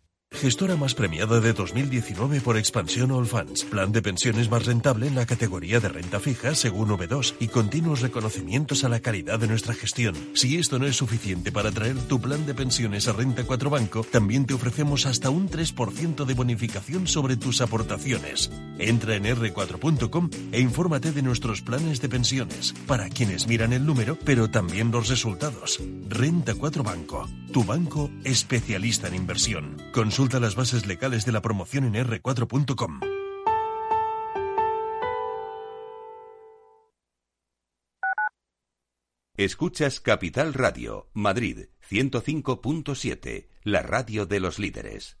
[0.33, 3.63] Gestora más premiada de 2019 por Expansión All Funds.
[3.65, 8.01] Plan de pensiones más rentable en la categoría de renta fija según V2 y continuos
[8.01, 10.15] reconocimientos a la calidad de nuestra gestión.
[10.33, 14.03] Si esto no es suficiente para traer tu plan de pensiones a Renta 4 Banco,
[14.09, 18.49] también te ofrecemos hasta un 3% de bonificación sobre tus aportaciones.
[18.81, 24.17] Entra en r4.com e infórmate de nuestros planes de pensiones para quienes miran el número,
[24.25, 25.79] pero también los resultados.
[26.09, 29.77] Renta 4 Banco, tu banco especialista en inversión.
[29.93, 33.01] Consulta las bases legales de la promoción en r4.com.
[39.37, 45.20] Escuchas Capital Radio, Madrid 105.7, la radio de los líderes.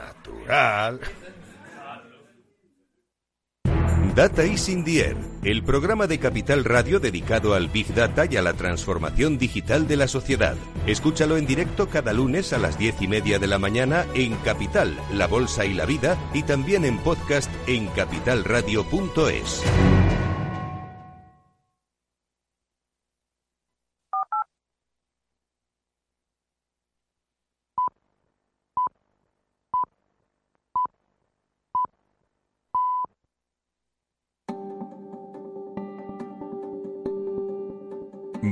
[0.00, 1.00] natural.
[4.14, 8.36] Data is in the Air, el programa de Capital Radio dedicado al Big Data y
[8.36, 10.56] a la transformación digital de la sociedad.
[10.86, 14.98] Escúchalo en directo cada lunes a las diez y media de la mañana en Capital,
[15.12, 19.62] La Bolsa y la Vida y también en podcast en capitalradio.es.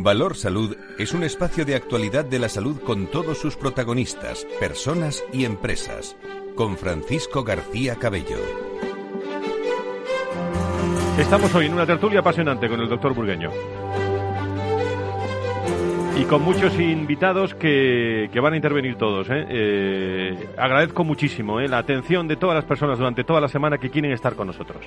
[0.02, 5.24] Valor Salud es un espacio de actualidad de la salud con todos sus protagonistas, personas
[5.32, 6.16] y empresas.
[6.54, 8.38] Con Francisco García Cabello.
[11.18, 13.50] Estamos hoy en una tertulia apasionante con el doctor Burgueño.
[16.16, 19.28] Y con muchos invitados que, que van a intervenir todos.
[19.30, 19.46] ¿eh?
[19.48, 21.68] Eh, agradezco muchísimo ¿eh?
[21.68, 24.84] la atención de todas las personas durante toda la semana que quieren estar con nosotros.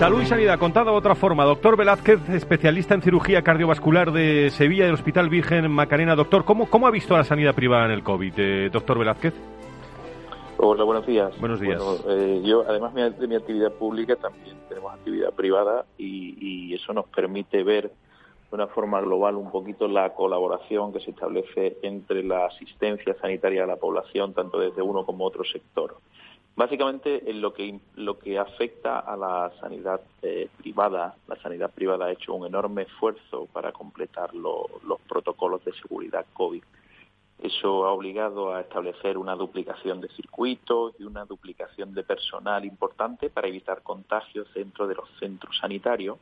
[0.00, 1.44] Salud y Sanidad, contado de otra forma.
[1.44, 6.16] Doctor Velázquez, especialista en cirugía cardiovascular de Sevilla del Hospital Virgen Macarena.
[6.16, 9.34] Doctor, ¿cómo, cómo ha visto la sanidad privada en el COVID, eh, doctor Velázquez?
[10.56, 11.38] Hola, buenos días.
[11.38, 11.84] Buenos días.
[11.84, 16.94] Bueno, eh, yo, además de mi actividad pública, también tenemos actividad privada y, y eso
[16.94, 22.24] nos permite ver de una forma global un poquito la colaboración que se establece entre
[22.24, 25.96] la asistencia sanitaria a la población, tanto desde uno como otro sector.
[26.60, 32.04] Básicamente, en lo que, lo que afecta a la sanidad eh, privada, la sanidad privada
[32.04, 36.62] ha hecho un enorme esfuerzo para completar los protocolos de seguridad COVID.
[37.38, 43.30] Eso ha obligado a establecer una duplicación de circuitos y una duplicación de personal importante
[43.30, 46.18] para evitar contagios dentro de los centros sanitarios,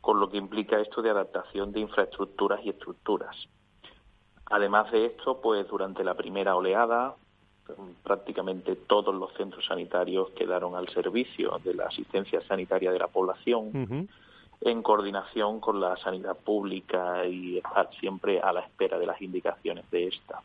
[0.00, 3.36] con lo que implica esto de adaptación de infraestructuras y estructuras.
[4.46, 7.16] Además de esto, pues durante la primera oleada
[8.02, 14.08] prácticamente todos los centros sanitarios quedaron al servicio de la asistencia sanitaria de la población
[14.60, 19.88] en coordinación con la sanidad pública y estar siempre a la espera de las indicaciones
[19.90, 20.42] de esta.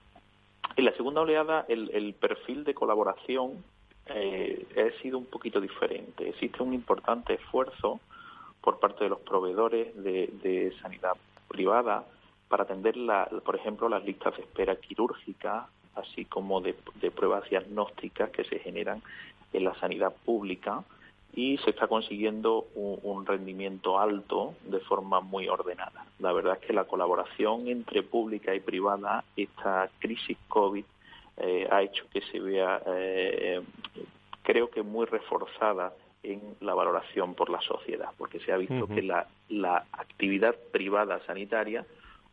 [0.76, 3.64] En la segunda oleada el, perfil de colaboración
[4.08, 6.30] eh, ha sido un poquito diferente.
[6.30, 8.00] Existe un importante esfuerzo
[8.62, 11.14] por parte de los proveedores de, de sanidad
[11.48, 12.06] privada
[12.48, 16.74] para atender, la, por ejemplo, las listas de espera quirúrgica así como de,
[17.16, 19.02] pruebas diagnósticas que se generan
[19.52, 20.84] en la sanidad pública
[21.36, 26.06] y se está consiguiendo un, rendimiento alto de forma muy ordenada.
[26.20, 30.84] La verdad es que la colaboración entre pública y privada, esta crisis COVID,
[31.38, 33.62] eh, ha hecho que se vea, eh,
[34.44, 39.02] creo que muy reforzada en la valoración por la sociedad, porque se ha visto que
[39.02, 41.86] la, la actividad privada sanitaria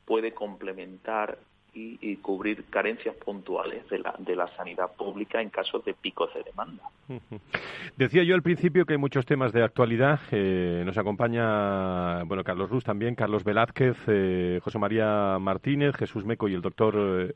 [0.04, 1.38] puede complementar
[1.74, 6.42] y, cubrir carencias puntuales de la, de la sanidad pública en casos de picos de
[6.42, 6.82] demanda.
[7.96, 10.20] Decía yo al principio que hay muchos temas de actualidad.
[10.30, 16.48] Eh, nos acompaña, bueno, Carlos Ruz también, Carlos Velázquez, eh, José María Martínez, Jesús Meco
[16.48, 17.34] y el doctor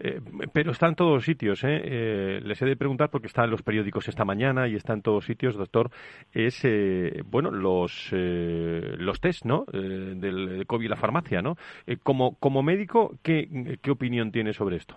[0.00, 0.20] eh,
[0.52, 1.62] pero está en todos sitios.
[1.62, 5.24] les he de preguntar porque está en los periódicos esta mañana y está en todos
[5.24, 5.90] sitios, doctor.
[6.32, 6.66] Es,
[7.26, 9.64] bueno, los, los test, ¿no?
[9.70, 11.56] del COVID y la farmacia, ¿no?
[12.02, 14.96] como, como médico, ¿qué, ¿qué opinión tiene sobre esto?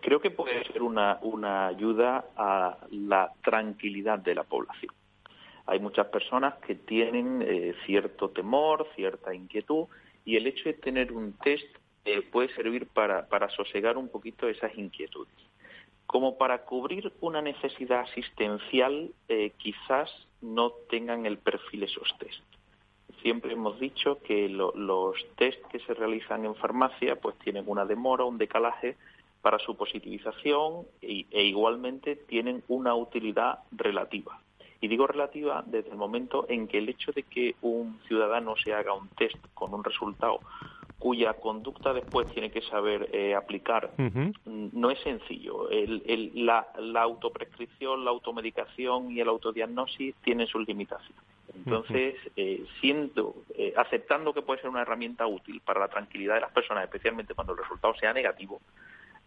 [0.00, 4.92] Creo que puede ser una, una ayuda a la tranquilidad de la población.
[5.66, 9.86] Hay muchas personas que tienen eh, cierto temor, cierta inquietud,
[10.24, 14.48] y el hecho de tener un test eh, puede servir para, para sosegar un poquito
[14.48, 15.34] esas inquietudes.
[16.06, 20.10] Como para cubrir una necesidad asistencial, eh, quizás
[20.40, 22.42] no tengan el perfil esos test.
[23.22, 28.24] Siempre hemos dicho que los test que se realizan en farmacia pues tienen una demora,
[28.24, 28.96] un decalaje
[29.42, 34.40] para su positivización e, e, igualmente tienen una utilidad relativa.
[34.80, 38.74] Y digo relativa desde el momento en que el hecho de que un ciudadano se
[38.74, 40.40] haga un test con un resultado
[41.02, 43.90] cuya conducta después tiene que saber eh, aplicar,
[44.46, 45.68] no es sencillo.
[46.34, 46.64] la,
[47.00, 51.20] autoprescripción, la automedicación y el autodiagnosis tienen sus limitaciones.
[51.56, 56.42] Entonces, eh, siendo, eh, aceptando que puede ser una herramienta útil para la tranquilidad de
[56.42, 58.60] las personas, especialmente cuando el resultado sea negativo,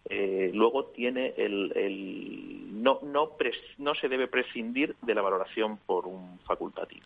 [0.08, 3.32] eh, luego tiene el, no, no,
[3.80, 7.06] no se debe prescindir de la valoración por un facultativo.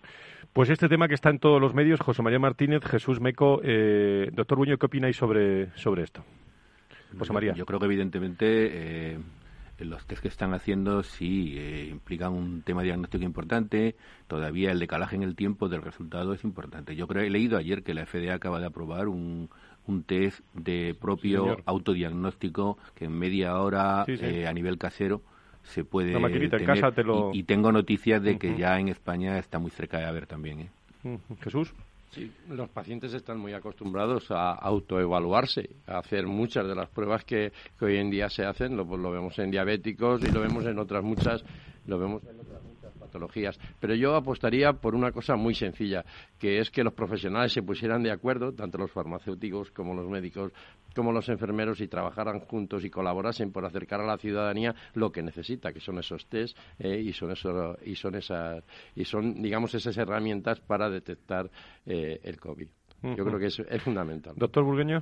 [0.52, 4.30] Pues este tema que está en todos los medios, José María Martínez, Jesús Meco, eh,
[4.34, 6.26] doctor Buño, ¿qué opináis sobre, sobre esto?
[7.18, 7.54] José María.
[7.54, 9.20] Yo creo que evidentemente eh,
[9.80, 11.58] los test que están haciendo sí
[11.90, 13.96] implican un tema diagnóstico importante.
[14.28, 16.96] Todavía el decalaje en el tiempo del resultado es importante.
[16.96, 19.50] Yo creo he leído ayer que la FDA acaba de aprobar un,
[19.90, 25.22] un test de propio autodiagnóstico que en media hora eh, a nivel casero
[25.64, 26.82] se puede La maquinita en tener.
[26.82, 28.58] casa te lo- y, y tengo noticias de que Ujú.
[28.60, 30.60] ya en España está muy cerca de haber también.
[30.62, 31.18] ¿eh?
[31.44, 31.74] Jesús.
[32.12, 37.52] Sí, los pacientes están muy acostumbrados a autoevaluarse, a hacer muchas de las pruebas que,
[37.78, 40.66] que hoy en día se hacen, lo, pues lo vemos en diabéticos y lo vemos
[40.66, 41.44] en otras muchas,
[41.86, 42.59] lo vemos en otras muchas
[43.10, 43.60] patologías.
[43.80, 46.06] Pero yo apostaría por una cosa muy sencilla,
[46.38, 50.52] que es que los profesionales se pusieran de acuerdo, tanto los farmacéuticos como los médicos,
[50.96, 55.24] como los enfermeros, y trabajaran juntos y colaborasen por acercar a la ciudadanía lo que
[55.24, 58.64] necesita, que son esos test eh, y son eso, y son esas
[58.96, 61.50] y son digamos esas herramientas para detectar
[61.86, 62.68] eh, el COVID.
[63.02, 64.34] Yo creo que es, es fundamental.
[64.36, 65.02] Doctor Burgueño.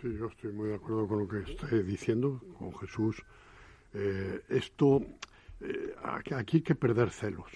[0.00, 3.22] Sí, yo estoy muy de acuerdo con lo que está diciendo, con Jesús.
[3.92, 5.02] Eh, esto,
[5.60, 7.50] eh, aquí hay que perder celos.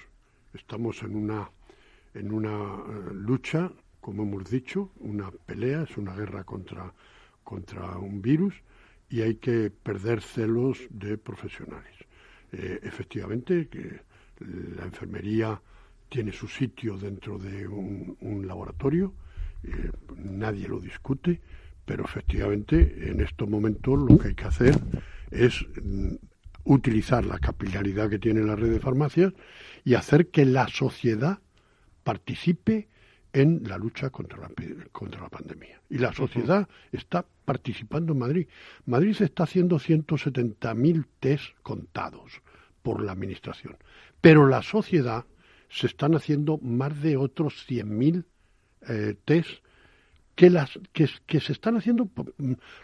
[0.53, 1.51] Estamos en una,
[2.15, 6.93] en una eh, lucha, como hemos dicho, una pelea, es una guerra contra,
[7.43, 8.55] contra un virus
[9.09, 11.95] y hay que perder celos de profesionales.
[12.53, 13.69] Eh, efectivamente,
[14.41, 15.61] la enfermería
[16.09, 19.13] tiene su sitio dentro de un, un laboratorio,
[19.65, 21.41] eh, nadie lo discute,
[21.85, 24.79] pero efectivamente en estos momentos lo que hay que hacer
[25.31, 26.15] es mm,
[26.65, 29.33] utilizar la capilaridad que tiene la red de farmacias
[29.85, 31.39] y hacer que la sociedad
[32.03, 32.89] participe
[33.33, 34.51] en la lucha contra la,
[34.93, 35.81] contra la pandemia.
[35.91, 38.47] Y la sociedad está participando en Madrid.
[38.87, 42.41] Madrid se está haciendo 170.000 test contados
[42.83, 43.77] por la Administración.
[44.21, 45.25] Pero la sociedad
[45.69, 48.25] se están haciendo más de otros 100.000
[48.89, 49.64] eh, test
[50.35, 52.09] que, las, que, que se están haciendo,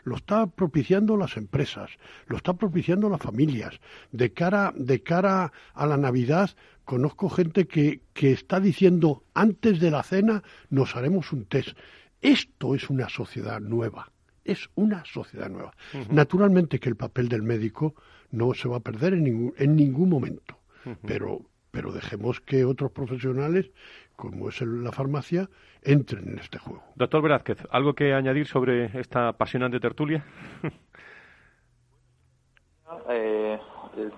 [0.04, 1.90] lo está propiciando las empresas,
[2.26, 3.80] lo está propiciando las familias.
[4.12, 6.50] De cara, de cara a la Navidad,
[6.84, 11.76] conozco gente que, que está diciendo, antes de la cena nos haremos un test.
[12.20, 14.12] Esto es una sociedad nueva,
[14.44, 15.72] es una sociedad nueva.
[16.10, 17.94] Naturalmente que el papel del médico
[18.30, 20.58] no se va a perder en ningún, en ningún momento,
[21.06, 23.70] pero, pero dejemos que otros profesionales,
[24.20, 25.48] como es la farmacia,
[25.82, 26.82] entren en este juego.
[26.94, 30.22] Doctor Velázquez, ¿algo que añadir sobre esta apasionante tertulia?
[33.08, 33.58] eh,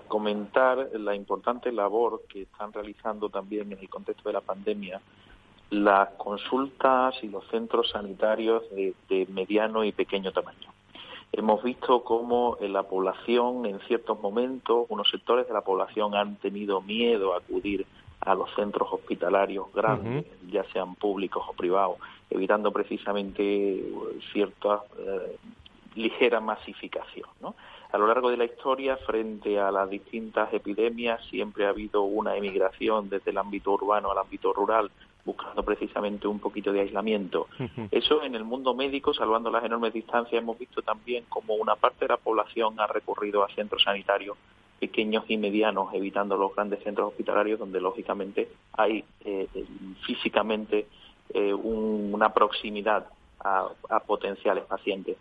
[0.08, 5.00] comentar la importante labor que están realizando también en el contexto de la pandemia
[5.70, 10.68] las consultas y los centros sanitarios de, de mediano y pequeño tamaño.
[11.30, 16.36] Hemos visto cómo en la población, en ciertos momentos, unos sectores de la población han
[16.36, 17.86] tenido miedo a acudir
[18.24, 21.98] a los centros hospitalarios grandes, ya sean públicos o privados,
[22.30, 23.84] evitando precisamente eh,
[24.32, 25.36] cierta eh,
[25.96, 27.28] ligera masificación.
[27.40, 27.54] ¿no?
[27.90, 32.36] A lo largo de la historia, frente a las distintas epidemias, siempre ha habido una
[32.36, 34.90] emigración desde el ámbito urbano al ámbito rural,
[35.24, 37.48] buscando precisamente un poquito de aislamiento.
[37.90, 42.06] Eso en el mundo médico, salvando las enormes distancias, hemos visto también como una parte
[42.06, 44.36] de la población ha recurrido a centros sanitarios
[44.86, 48.48] pequeños y medianos, evitando los grandes centros hospitalarios donde lógicamente
[48.82, 49.64] hay eh, eh,
[50.06, 50.86] físicamente
[51.34, 53.06] eh, un- una proximidad
[53.44, 53.66] a,
[53.96, 55.16] a potenciales pacientes.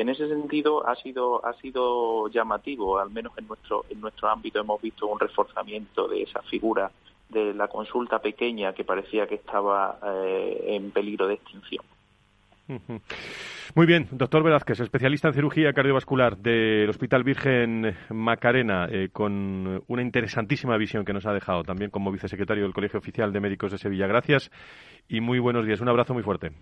[0.00, 4.58] En ese sentido ha sido ha sido llamativo, al menos en nuestro en nuestro ámbito
[4.60, 6.90] hemos visto un reforzamiento de esa figura
[7.28, 11.84] de la consulta pequeña que parecía que estaba eh, en peligro de extinción.
[13.74, 20.02] Muy bien, doctor Velázquez, especialista en cirugía cardiovascular del Hospital Virgen Macarena, eh, con una
[20.02, 23.78] interesantísima visión que nos ha dejado también como vicesecretario del Colegio Oficial de Médicos de
[23.78, 24.06] Sevilla.
[24.06, 24.50] Gracias
[25.08, 25.80] y muy buenos días.
[25.80, 26.52] Un abrazo muy fuerte.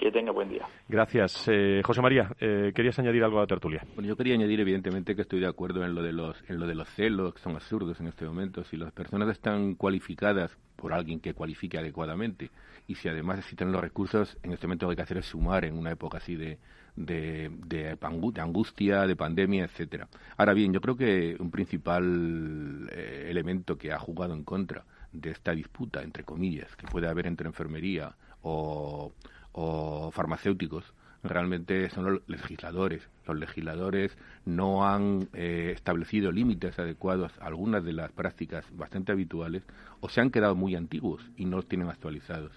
[0.00, 0.66] Que tenga buen día.
[0.88, 1.46] Gracias.
[1.48, 3.84] Eh, José María, eh, ¿querías añadir algo a la tertulia?
[3.94, 6.66] Bueno, yo quería añadir evidentemente que estoy de acuerdo en lo de los en lo
[6.66, 8.64] de los celos que son absurdos en este momento.
[8.64, 12.50] Si las personas están cualificadas por alguien que cualifique adecuadamente
[12.88, 15.26] y si además existen los recursos, en este momento lo que hay que hacer es
[15.26, 16.56] sumar en una época así de
[16.96, 20.08] de, de, pangu- de angustia, de pandemia, etcétera.
[20.38, 25.30] Ahora bien, yo creo que un principal eh, elemento que ha jugado en contra de
[25.30, 29.12] esta disputa, entre comillas, que puede haber entre enfermería o,
[29.52, 30.84] o farmacéuticos,
[31.22, 33.08] realmente son los legisladores.
[33.26, 39.62] Los legisladores no han eh, establecido límites adecuados a algunas de las prácticas bastante habituales
[40.00, 42.52] o se han quedado muy antiguos y no los tienen actualizados.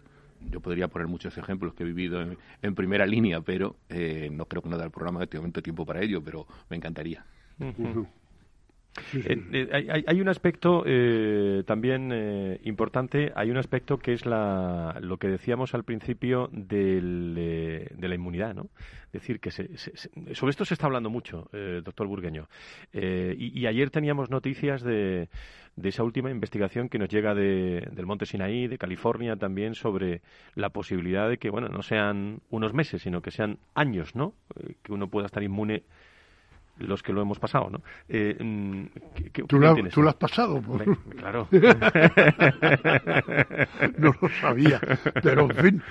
[0.50, 4.62] Yo podría poner muchos ejemplos que he vivido en, primera línea, pero eh, no creo
[4.62, 7.24] que no da el programa en este momento tiempo para ello, pero me encantaría.
[9.14, 14.98] Eh, eh, hay- un aspecto eh, también eh, importante, hay un aspecto que es la,
[15.02, 17.34] lo que decíamos al principio del,
[17.96, 18.70] de la inmunidad, ¿no?
[19.08, 19.92] Es decir, que se- se-
[20.36, 21.50] sobre esto se está hablando mucho,
[21.84, 22.48] doctor Burgueño.
[22.94, 25.30] Y, y ayer teníamos noticias de,
[25.76, 30.22] de esa última investigación que nos llega de, del Monte Sinaí, de California también, sobre
[30.56, 34.34] la posibilidad de que, bueno, no sean unos meses, sino que sean años, ¿no?
[34.84, 35.84] Que uno pueda estar inmune
[36.80, 37.82] los que lo hemos pasado, ¿no?
[38.10, 38.36] Eh,
[39.48, 40.62] ¿Tú, la, ¿Tú lo has pasado?
[41.18, 41.48] claro.
[43.98, 44.82] no lo sabía.
[45.22, 45.82] Pero, en fin,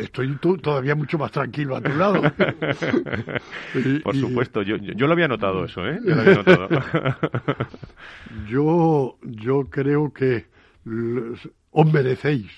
[0.00, 2.22] estoy todavía mucho más tranquilo a tu lado.
[4.04, 6.00] Por supuesto, yo, yo, lo había notado eso, ¿eh?
[6.04, 6.68] Yo, lo había notado.
[8.48, 10.46] yo, yo creo que
[11.70, 12.50] os merecéis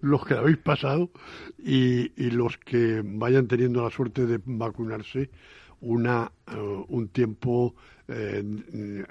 [0.00, 1.10] los que habéis pasado
[1.58, 5.28] y, y, los que vayan teniendo la suerte de vacunarse
[5.82, 7.74] una, eh, un tiempo
[8.08, 8.42] eh,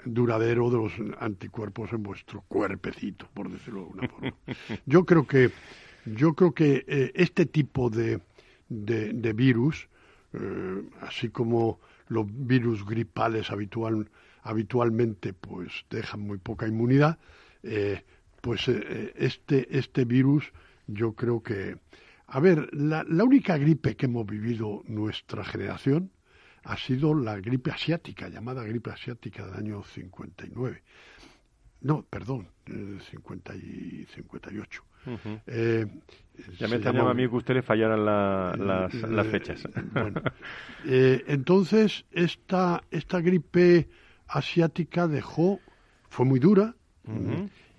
[0.04, 4.34] duradero de los anticuerpos en vuestro cuerpecito, por decirlo de alguna forma.
[4.86, 5.50] Yo creo que,
[6.04, 8.20] yo creo que eh, este tipo de,
[8.68, 9.88] de, virus,
[11.00, 14.10] así como los virus gripales habitual,
[14.42, 17.18] habitualmente pues dejan muy poca inmunidad,
[18.40, 20.52] pues este, este virus
[20.88, 21.76] yo creo que...
[22.26, 26.10] A ver, la, la única gripe que hemos vivido nuestra generación,
[26.64, 30.82] ha sido la gripe asiática, llamada gripe asiática del año 59.
[31.82, 34.84] No, perdón, 50 y 58.
[35.48, 35.86] eh,
[36.58, 39.68] ya me extrañaba a mí que usted le fallaran las, las, fechas.
[39.92, 40.22] Bueno,
[40.86, 43.88] eh, entonces, esta, esta gripe
[44.28, 45.60] asiática dejó,
[46.08, 46.74] fue muy dura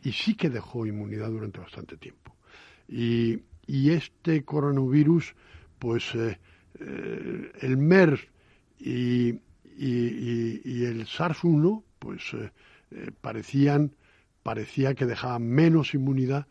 [0.03, 2.35] y sí que dejó inmunidad durante bastante tiempo.
[2.87, 5.33] Y, y este coronavirus,
[5.79, 6.37] pues eh,
[6.79, 8.27] eh, el MERS
[8.79, 9.39] y,
[9.77, 12.51] y, el SARS-1 pues eh,
[12.91, 13.95] eh, parecían
[14.43, 16.47] parecía que dejaban menos inmunidad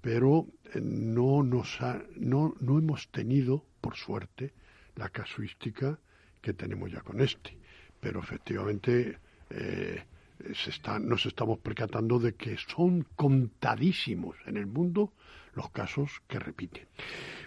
[0.00, 1.78] pero eh, no nos
[2.16, 4.52] no, no hemos tenido por suerte
[4.96, 5.98] la casuística
[6.40, 7.56] que tenemos ya con este
[8.00, 9.18] pero efectivamente
[9.50, 15.12] se está, nos estamos percatando de que son contadísimos en el mundo
[15.54, 16.86] los casos que repiten.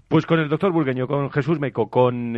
[0.09, 2.35] Pues con el doctor Burgueño, con Jesús Meco, con,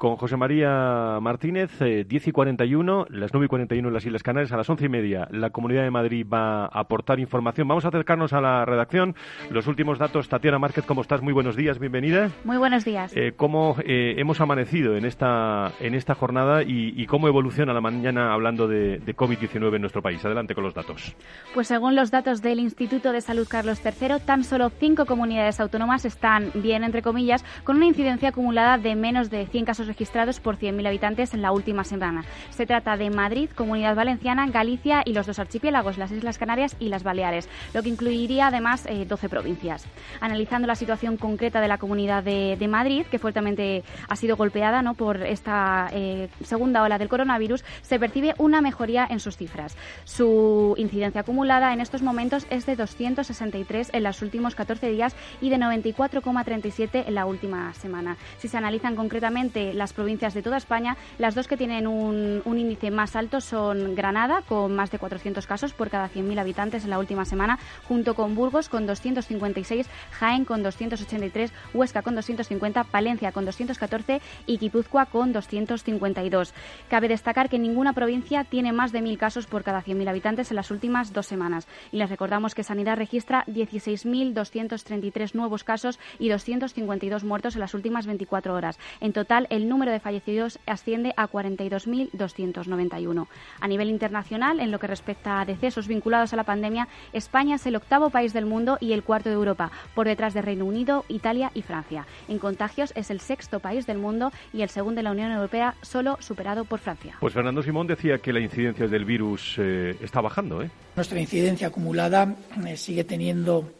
[0.00, 4.22] con José María Martínez, 10 eh, y 41, las 9 y 41 en las Islas
[4.22, 7.68] Canarias, a las 11 y media la Comunidad de Madrid va a aportar información.
[7.68, 9.14] Vamos a acercarnos a la redacción.
[9.50, 11.20] Los últimos datos, Tatiana Márquez, ¿cómo estás?
[11.20, 12.30] Muy buenos días, bienvenida.
[12.44, 13.12] Muy buenos días.
[13.14, 18.32] Eh, ¿Cómo eh, hemos amanecido en esta, en esta jornada y, cómo evoluciona la mañana
[18.32, 20.24] hablando de, de COVID-19 en nuestro país?
[20.24, 21.14] Adelante con los datos.
[21.52, 26.06] Pues según los datos del Instituto de Salud Carlos III, tan solo cinco comunidades autónomas
[26.06, 30.56] están bien, entre comillas, con una incidencia acumulada de menos de 100 casos registrados por
[30.56, 32.24] 100.000 habitantes en la última semana.
[32.50, 36.88] Se trata de Madrid, Comunidad Valenciana, Galicia y los dos archipiélagos, las Islas Canarias y
[36.88, 39.86] las Baleares, lo que incluiría además 12 eh, provincias.
[40.20, 44.94] Analizando la situación concreta de la Comunidad de, Madrid, que fuertemente ha sido golpeada ¿no?
[44.94, 49.76] por esta eh, segunda ola del coronavirus, se percibe una mejoría en sus cifras.
[50.04, 55.50] Su incidencia acumulada en estos momentos es de 263 en los últimos 14 días y
[55.50, 58.16] de 94,37 en la última semana.
[58.38, 62.90] Si se analizan concretamente las provincias de toda España, las dos que tienen un, índice
[62.90, 66.98] más alto son Granada, con más de 400 casos por cada 100.000 habitantes en la
[66.98, 67.58] última semana,
[67.88, 74.58] junto con Burgos con 256, Jaén con 283, Huesca con 250, Palencia con 214 y
[74.58, 76.52] Guipúzcoa con 252.
[76.90, 80.56] Cabe destacar que ninguna provincia tiene más de 1.000 casos por cada 100.000 habitantes en
[80.56, 81.66] las últimas dos semanas.
[81.90, 88.04] Y les recordamos que Sanidad registra 16.233 nuevos casos y 252 muertos en las últimas
[88.04, 88.78] 24 horas.
[89.00, 93.26] En total, el número de fallecidos asciende a 42.291.
[93.60, 97.64] A nivel internacional, en lo que respecta a decesos vinculados a la pandemia, España es
[97.64, 101.06] el octavo país del mundo y el cuarto de Europa, por detrás de Reino Unido,
[101.08, 102.06] Italia y Francia.
[102.28, 105.74] En contagios es el sexto país del mundo y el segundo de la Unión Europea,
[105.80, 107.16] solo superado por Francia.
[107.20, 110.62] Pues Fernando Simón decía que la incidencia del virus eh, está bajando.
[110.62, 110.70] ¿eh?
[110.96, 112.34] Nuestra incidencia acumulada
[112.66, 113.70] eh, sigue teniendo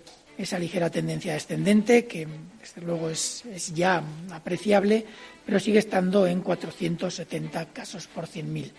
[0.43, 2.27] esa ligera tendencia descendente, que
[2.61, 5.05] desde luego es, ya apreciable,
[5.45, 8.71] pero sigue estando en 470 casos por 100.000.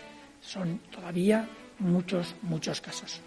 [0.41, 1.47] Son todavía
[1.79, 3.21] muchos, muchos casos.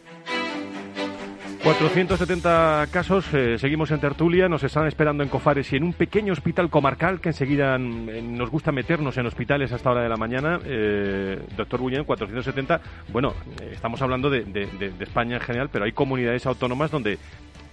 [1.63, 6.35] 470 casos, eh, seguimos en tertulia, nos están esperando en Cofares y en un pequeño
[6.35, 10.61] hospital comarcal que enseguida mm, nos gusta meternos en hospitales hasta hora de la mañana.
[10.63, 12.81] Eh, doctor Bullén, 470,
[13.11, 13.33] bueno,
[13.63, 17.19] eh, estamos hablando de, de, España en general, pero hay comunidades autónomas donde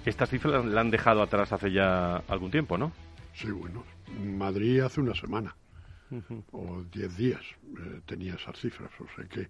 [0.09, 2.91] estas cifras la han dejado atrás hace ya algún tiempo, ¿no?
[3.33, 3.83] Sí, bueno,
[4.19, 5.55] Madrid hace una semana
[6.51, 7.41] o diez días
[7.79, 9.47] eh, tenía esas cifras, o sea que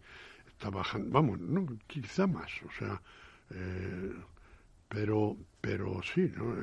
[0.48, 3.02] está bajando, vamos, no, quizá más, o sea,
[3.50, 4.14] eh,
[4.88, 6.56] pero, pero sí, ¿no?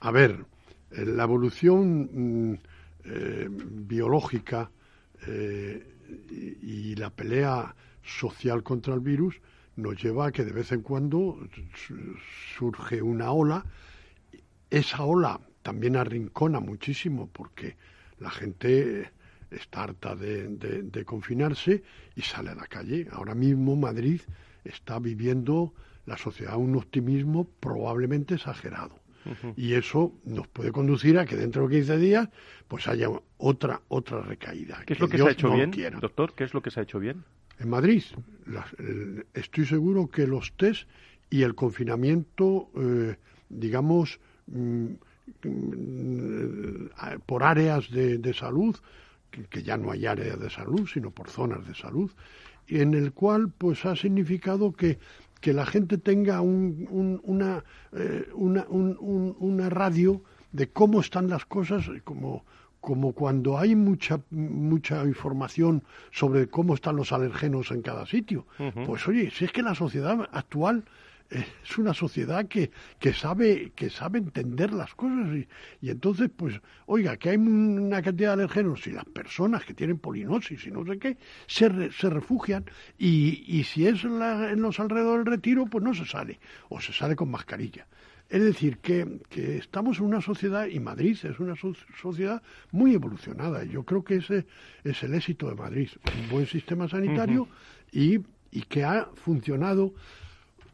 [0.00, 0.44] a ver,
[0.92, 2.58] eh, la evolución mm,
[3.88, 4.70] biológica
[6.30, 9.40] y la pelea social contra el virus
[9.76, 11.38] nos lleva a que de vez en cuando
[12.56, 13.64] surge una ola.
[14.70, 17.76] Esa ola también arrincona muchísimo porque
[18.18, 19.10] la gente
[19.50, 21.82] está harta de, de, confinarse
[22.16, 23.06] y sale a la calle.
[23.12, 24.20] Ahora mismo Madrid
[24.64, 25.74] está viviendo
[26.06, 29.02] la sociedad un optimismo probablemente exagerado.
[29.56, 32.28] Y eso nos puede conducir a que dentro de 15 días
[32.66, 33.08] pues haya
[33.38, 34.82] otra otra recaída.
[34.84, 35.70] ¿Qué es lo que se ha hecho bien,
[36.00, 36.34] doctor?
[36.34, 37.22] ¿Qué es lo que se ha hecho bien?
[37.62, 38.02] En Madrid,
[39.34, 40.88] estoy seguro que los test
[41.30, 43.14] y el confinamiento, eh,
[43.48, 44.86] digamos, mm,
[47.24, 48.76] por áreas de, salud,
[49.30, 52.10] que, ya no hay áreas de salud, sino por zonas de salud,
[52.66, 54.98] en el cual pues ha significado que
[55.42, 61.90] que la gente tenga un, una, eh, una, una, radio de cómo están las cosas,
[62.04, 62.44] como,
[62.82, 68.44] como cuando hay mucha, mucha información sobre cómo están los alergenos en cada sitio.
[68.84, 70.84] Pues oye, si es que la sociedad actual
[71.30, 75.28] es una sociedad que, que, sabe, que sabe entender las cosas
[75.80, 79.98] y, entonces, pues, oiga, que hay una cantidad de alergenos y las personas que tienen
[79.98, 81.16] polinosis y no sé qué,
[81.46, 82.64] se, se refugian
[82.98, 86.92] y, y si es en los alrededores del retiro, pues no se sale o se
[86.92, 87.86] sale con mascarilla.
[88.32, 93.62] Es decir, que, que, estamos en una sociedad, y Madrid es una sociedad muy evolucionada.
[93.64, 94.46] Yo creo que ese
[94.84, 95.90] es el éxito de Madrid.
[96.18, 97.46] Un buen sistema sanitario
[97.92, 98.20] y,
[98.50, 99.92] y que ha funcionado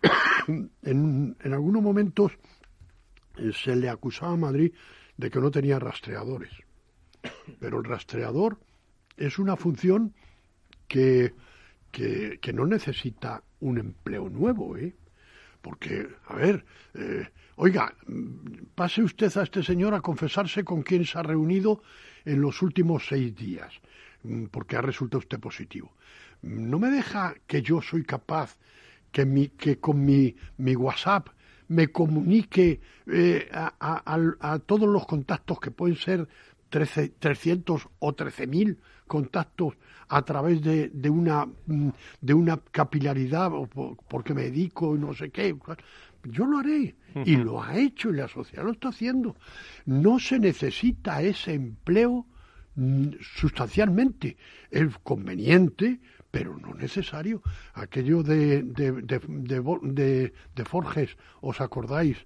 [0.84, 2.30] en, algunos momentos
[3.38, 4.72] eh, se le acusaba a Madrid
[5.16, 6.52] de que no tenía rastreadores.
[7.58, 8.60] Pero el rastreador
[9.16, 10.14] es una función
[10.86, 11.34] que,
[11.90, 14.94] que, no necesita un empleo nuevo, ¿eh?
[15.60, 17.26] Porque, a ver, eh,
[17.58, 17.92] oiga,
[18.74, 21.82] pase usted a este señor a confesarse con quién se ha reunido
[22.24, 23.72] en los últimos seis días,
[24.22, 25.92] mm, porque ha resultado usted positivo.
[26.42, 28.56] No me deja que yo soy capaz
[29.10, 31.28] que, mi, que con mi, mi WhatsApp
[31.68, 36.28] me comunique eh, a, todos los contactos que pueden ser
[36.70, 39.74] 13, 300 o 13.000 contactos
[40.08, 41.88] a través de, una, mm,
[42.20, 43.50] de una capilaridad
[44.08, 45.56] porque me dedico y no sé qué.
[46.30, 49.36] Yo lo haré y lo ha hecho y la sociedad lo está haciendo.
[49.86, 52.26] No se necesita ese empleo
[52.74, 54.36] mm, sustancialmente.
[54.70, 56.00] Es conveniente
[56.30, 57.42] pero no necesario.
[57.74, 62.18] Aquello de, de, de, de, Forges, ¿os acordáis?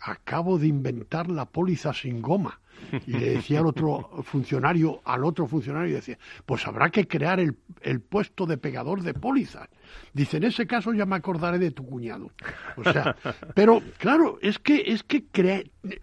[0.00, 2.60] Acabo de inventar la póliza sin goma.
[3.06, 7.56] Y le decía al otro funcionario, al otro funcionario, decía, pues habrá que crear el,
[7.82, 9.68] el puesto de pegador de pólizas.
[10.12, 12.30] Dice, en ese caso ya me acordaré de tu cuñado.
[12.76, 13.16] O sea,
[13.54, 15.24] pero claro, es que, es que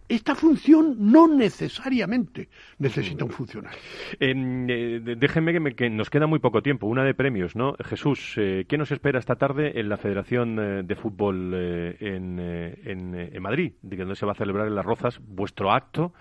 [0.07, 2.49] esta función no necesariamente
[2.79, 3.77] necesita un funcionario.
[4.19, 7.75] Eh, déjenme que, nos queda muy poco tiempo, una de premios, ¿no?
[7.83, 11.53] Jesús, eh, ¿qué nos espera esta tarde en la Federación eh, de Fútbol
[11.99, 16.13] en, en, Madrid, donde se va a celebrar en Las Rozas vuestro acto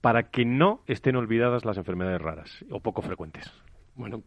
[0.00, 3.50] para que no estén olvidadas las enfermedades raras o poco frecuentes?
[3.94, 4.22] Bueno,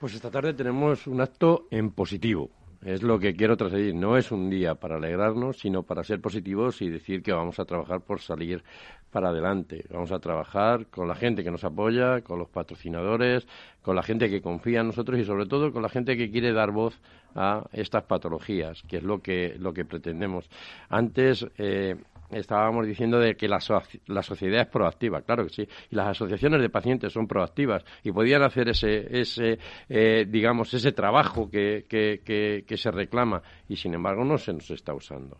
[0.00, 2.50] pues esta tarde tenemos un acto en positivo.
[2.84, 3.94] Es lo que quiero transmitir.
[3.96, 7.64] No es un día para alegrarnos, sino para ser positivos y decir que vamos a
[7.64, 8.62] trabajar por salir
[9.10, 9.84] para adelante.
[9.90, 13.48] Vamos a trabajar con la gente que nos apoya, con los patrocinadores,
[13.82, 16.52] con la gente que confía en nosotros y sobre todo con la gente que quiere
[16.52, 17.00] dar voz
[17.34, 20.48] a estas patologías, que es lo que, lo que pretendemos.
[20.88, 21.96] Antes, eh,
[22.30, 23.58] estábamos diciendo de que la,
[24.06, 28.12] la, sociedad es proactiva, claro que sí, y las asociaciones de pacientes son proactivas y
[28.12, 29.58] podían hacer ese, ese
[29.88, 34.70] eh, digamos, ese trabajo que, que, que se reclama y sin embargo no se nos
[34.70, 35.38] está usando.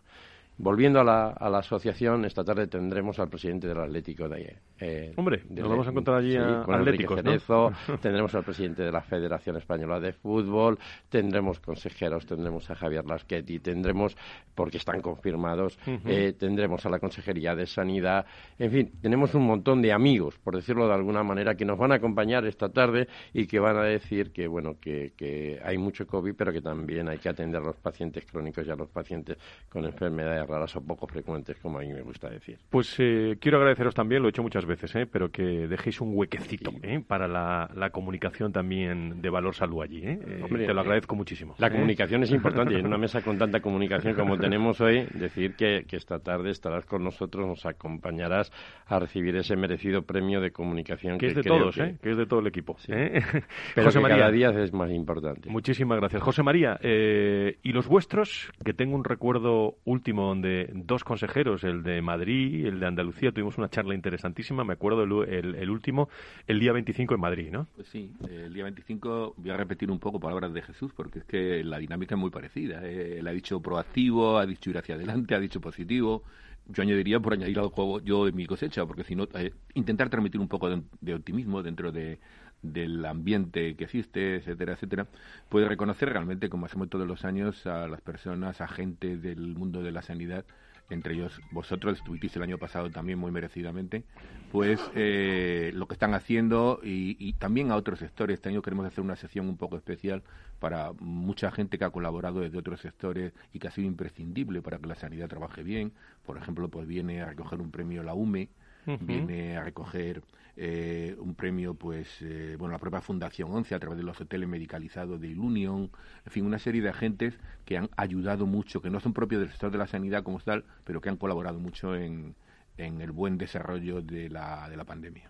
[0.61, 4.57] Volviendo a la, a la, asociación, esta tarde tendremos al presidente del Atlético de.
[4.77, 7.23] Eh, Hombre, nos vamos a encontrar allí a Atléticos,
[8.01, 13.59] tendremos al presidente de la Federación Española de Fútbol, tendremos consejeros, tendremos a Javier Lasquetti,
[13.59, 14.17] tendremos,
[14.53, 18.25] porque están confirmados, eh, tendremos a la Consejería de Sanidad,
[18.57, 21.93] en fin, tenemos un montón de amigos, por decirlo de alguna manera, que nos van
[21.93, 26.05] a acompañar esta tarde y que van a decir que, bueno, que, que hay mucho
[26.05, 29.37] COVID, pero que también hay que atender a los pacientes crónicos y a los pacientes
[29.69, 32.57] con enfermedades raras o poco frecuentes, como a mí me gusta decir.
[32.69, 36.11] Pues eh, quiero agradeceros también, lo he hecho muchas veces, eh, pero que dejéis un
[36.13, 40.01] huequecito eh, para la, comunicación también de Valor Salud allí.
[40.01, 41.55] te lo agradezco muchísimo.
[41.57, 45.55] La comunicación es importante y en una mesa con tanta comunicación como tenemos hoy, decir
[45.55, 48.51] que, esta tarde estarás con nosotros, nos acompañarás
[48.85, 51.17] a recibir ese merecido premio de comunicación.
[51.17, 51.97] Que, es de todos, que...
[52.01, 52.77] es de todo el equipo.
[52.87, 55.49] Pero José María, cada día es más importante.
[55.49, 56.21] Muchísimas gracias.
[56.21, 58.49] José María, ¿y los vuestros?
[58.63, 63.31] Que tengo un recuerdo último de dos consejeros, el de Madrid y el de Andalucía.
[63.31, 66.09] Tuvimos una charla interesantísima, me acuerdo el, último,
[66.47, 67.67] el día 25 en Madrid, ¿no?
[67.75, 71.25] Pues sí, el día 25 voy a repetir un poco palabras de Jesús, porque es
[71.25, 72.85] que la dinámica es muy parecida.
[72.85, 76.23] Él ha dicho proactivo, ha dicho ir hacia adelante, ha dicho positivo
[76.69, 80.09] yo añadiría por añadir al juego yo de mi cosecha, porque si no, eh, intentar
[80.09, 82.19] transmitir un poco de, optimismo dentro de,
[82.61, 85.07] del ambiente que existe, etcétera, etcétera,
[85.49, 89.91] puede reconocer realmente, como hacemos todos los años, a las personas, agentes del mundo de
[89.91, 90.45] la sanidad,
[90.89, 94.03] entre ellos vosotros, estuvisteis el año pasado también muy merecidamente,
[94.51, 98.35] pues eh, lo que están haciendo y, también a otros sectores.
[98.35, 100.23] Este año queremos hacer una sesión un poco especial
[100.59, 104.79] para mucha gente que ha colaborado desde otros sectores y que ha sido imprescindible para
[104.79, 105.93] que la sanidad trabaje bien.
[106.25, 108.49] Por ejemplo, pues viene a recoger un premio la UME,
[108.97, 110.21] viene a recoger
[110.55, 114.49] eh, un premio, pues, eh, bueno, la propia Fundación 11 a través de los hoteles
[114.49, 115.89] medicalizados de Ilunion,
[116.25, 117.33] en fin, una serie de agentes
[117.65, 120.65] que han ayudado mucho, que no son propios del sector de la sanidad como tal,
[120.83, 122.35] pero que han colaborado mucho en,
[122.79, 125.29] en el buen desarrollo de la, de la pandemia.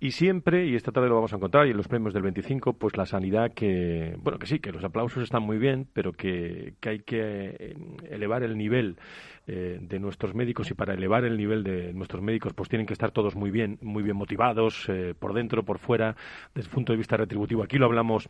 [0.00, 2.74] Y siempre, y esta tarde lo vamos a encontrar, y en los premios del 25,
[2.74, 6.74] pues la sanidad que, bueno, que sí, que los aplausos están muy bien, pero que,
[6.80, 7.76] que hay que eh,
[8.10, 8.96] elevar el nivel
[9.50, 12.92] eh, de nuestros médicos y para elevar el nivel de nuestros médicos pues tienen que
[12.92, 16.14] estar todos muy bien, muy bien motivados, eh, por dentro, por fuera,
[16.54, 17.62] desde el punto de vista retributivo.
[17.62, 18.28] Aquí lo hablamos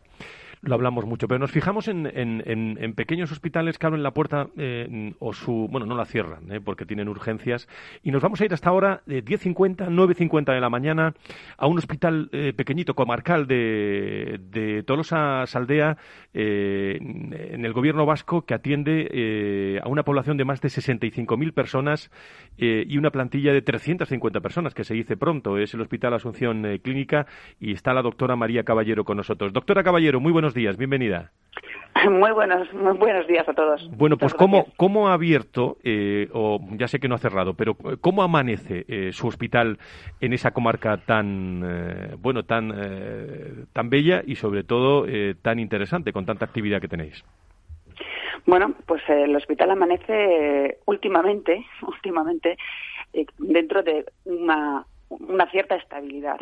[0.61, 1.27] lo hablamos mucho.
[1.27, 5.85] Pero nos fijamos en, en, pequeños hospitales que abren la puerta eh, o su, bueno,
[5.85, 7.67] no la cierran eh, porque tienen urgencias
[8.03, 11.13] y nos vamos a ir hasta ahora de 10.50, 9.50 de la mañana
[11.57, 15.97] a un hospital eh, pequeñito, comarcal de, de Tolosa Saldea
[16.33, 22.11] en el gobierno vasco que atiende a una población de más de 65.000 personas
[22.57, 25.57] y una plantilla de 350 personas, que se dice pronto.
[25.57, 27.25] Es el Hospital Asunción Clínica
[27.59, 29.53] y está la doctora María Caballero con nosotros.
[29.53, 31.31] Doctora Caballero, muy buenos buenos días, bienvenida.
[32.09, 33.87] Muy buenos, muy buenos días a todos.
[33.91, 37.73] Bueno, pues ¿cómo, ¿cómo, ha abierto, eh, o ya sé que no ha cerrado, pero
[37.73, 39.77] eh, cómo amanece eh, su hospital
[40.21, 42.71] en esa comarca tan, bueno, tan,
[43.73, 45.05] tan bella y sobre todo
[45.41, 47.23] tan interesante, con tanta actividad que tenéis?
[48.45, 52.57] Bueno, pues el hospital amanece últimamente, últimamente,
[53.37, 56.39] dentro de una, una cierta estabilidad.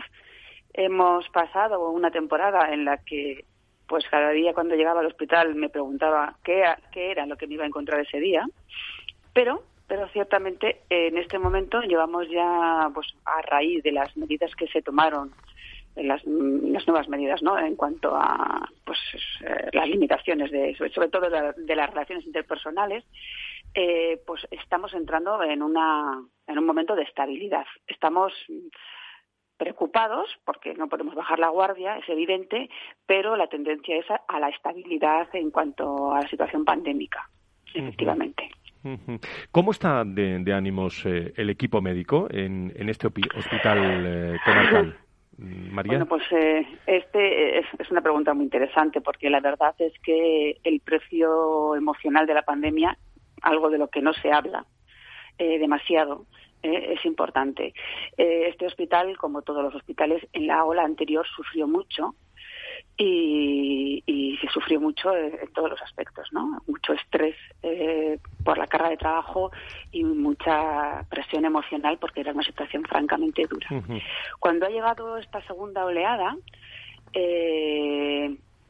[0.74, 3.44] Hemos pasado una temporada en la que
[3.88, 7.56] pues cada día cuando llegaba al hospital me preguntaba qué, qué era lo que me
[7.56, 8.46] iba a encontrar ese día,
[9.34, 14.68] pero pero ciertamente en este momento llevamos ya pues a raíz de las medidas que
[14.68, 15.32] se tomaron
[15.96, 19.00] las, las nuevas medidas no en cuanto a pues
[19.42, 23.06] eh, las limitaciones de sobre, todo de, las relaciones interpersonales
[23.74, 27.66] eh, pues estamos entrando en una en un momento de estabilidad.
[27.88, 28.34] Estamos
[29.58, 32.70] preocupados porque no podemos bajar la guardia, es evidente,
[33.06, 37.30] pero la tendencia es a, la estabilidad en cuanto a la situación pandémica,
[37.74, 38.50] efectivamente.
[39.52, 44.98] ¿Cómo está de, ánimos eh, el equipo médico en, este hospital eh, comarcal?
[45.38, 45.92] María.
[45.92, 50.58] Bueno, pues eh, este es, es, una pregunta muy interesante porque la verdad es que
[50.64, 52.98] el precio emocional de la pandemia,
[53.42, 54.66] algo de lo que no se habla
[55.38, 56.26] demasiado,
[56.68, 57.74] eh, es importante.
[58.18, 62.16] Eh, este hospital, como todos los hospitales, en la ola anterior sufrió mucho
[62.98, 64.04] y,
[64.42, 66.62] se sufrió mucho en todos los aspectos, ¿no?
[66.68, 69.52] Mucho estrés eh, por la carga de trabajo
[69.92, 73.68] y mucha presión emocional porque era una situación francamente dura.
[74.40, 76.38] Cuando ha llegado esta segunda oleada,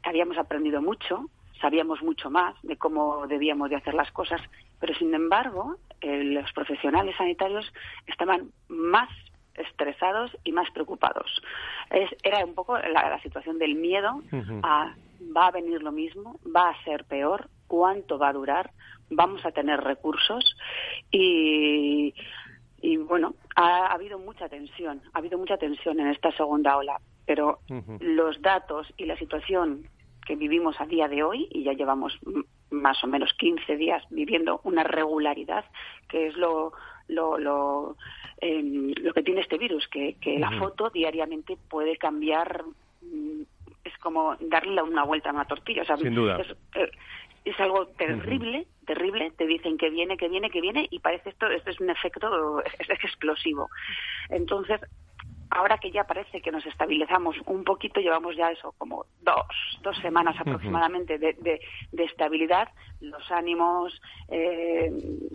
[0.04, 1.26] habíamos aprendido mucho,
[1.60, 4.42] sabíamos mucho más de cómo debíamos de hacer las cosas,
[4.80, 7.72] pero sin embargo eh, los profesionales sanitarios
[8.06, 9.10] estaban más
[9.56, 11.42] estresados y más preocupados.
[12.22, 14.22] era un poco la, situación del miedo
[14.62, 14.94] a
[15.36, 18.72] va a venir lo mismo, va a ser peor, cuánto va a durar,
[19.10, 20.56] vamos a tener recursos
[21.12, 22.14] y,
[22.82, 27.60] y bueno, ha, habido mucha tensión, ha habido mucha tensión en esta segunda ola, pero
[28.00, 29.88] los datos y la situación
[30.26, 32.18] que vivimos a día de hoy, y ya llevamos
[32.70, 35.66] más o menos 15 días viviendo una regularidad,
[36.10, 36.74] que es lo,
[37.08, 37.98] lo, lo,
[38.42, 42.64] em, lo que tiene este virus, que, que la foto diariamente puede cambiar,
[43.02, 43.42] mm,
[43.84, 45.84] es como darle una vuelta a una tortilla.
[45.98, 46.38] Sin duda.
[46.38, 46.92] Es, eh,
[47.46, 49.32] es algo terrible, terrible.
[49.38, 52.62] Te dicen que viene, que viene, que viene, y parece esto, esto es un efecto
[52.80, 53.70] es explosivo.
[54.30, 54.82] Entonces,
[55.50, 59.46] ahora que ya parece que nos estabilizamos un poquito, llevamos ya eso como dos,
[59.82, 61.34] dos semanas aproximadamente de,
[61.92, 62.70] de, estabilidad,
[63.02, 64.92] los ánimos eh,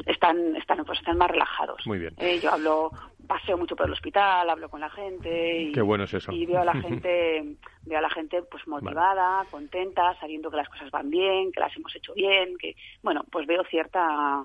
[0.07, 1.87] están, están, pues están más relajados.
[1.87, 2.15] Muy bien.
[2.19, 2.91] Eh, yo hablo,
[3.27, 6.33] paseo mucho por el hospital, hablo con la gente y, Qué bueno es eso.
[6.33, 10.69] y veo a la gente, veo a la gente pues motivada, contenta, sabiendo que las
[10.69, 14.45] cosas van bien, que las hemos hecho bien, que bueno, pues veo cierta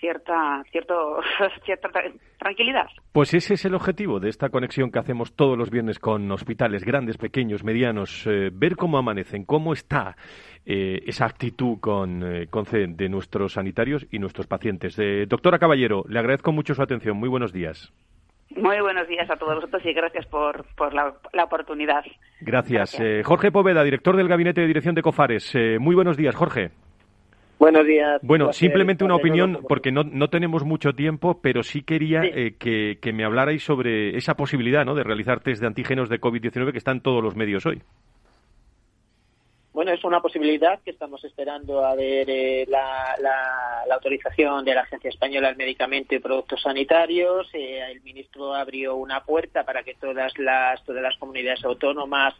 [0.00, 1.20] cierta, cierto,
[1.64, 1.88] cierta
[2.38, 2.86] tranquilidad.
[3.12, 6.84] Pues ese es el objetivo de esta conexión que hacemos todos los viernes con hospitales
[6.84, 10.16] grandes, pequeños, medianos, eh, ver cómo amanecen, cómo está
[10.64, 14.96] eh, esa actitud con, eh, con de nuestros sanitarios y nuestros pacientes.
[15.28, 17.16] doctora Caballero, le agradezco mucho su atención.
[17.16, 17.92] Muy buenos días.
[18.54, 22.04] Muy buenos días a todos vosotros y gracias por, por la, oportunidad.
[22.40, 22.98] Gracias.
[23.00, 25.54] Eh, Jorge Poveda, director del Gabinete de Dirección de COFARES.
[25.54, 26.70] Eh, muy buenos días, Jorge.
[27.58, 28.20] Buenos días.
[28.22, 32.98] Bueno, simplemente una opinión, porque no, no tenemos mucho tiempo, pero sí quería eh, que,
[33.00, 34.94] que, me hablarais sobre esa posibilidad ¿no?
[34.94, 37.82] de realizar test de antígenos de COVID-19 que están todos los medios hoy.
[39.76, 44.80] Bueno, es una posibilidad que estamos esperando a ver eh, la, la, autorización de la
[44.80, 47.46] Agencia Española del Medicamento y Productos Sanitarios.
[47.52, 52.32] Eh, el ministro abrió una puerta para que todas las todas las comunidades autónomas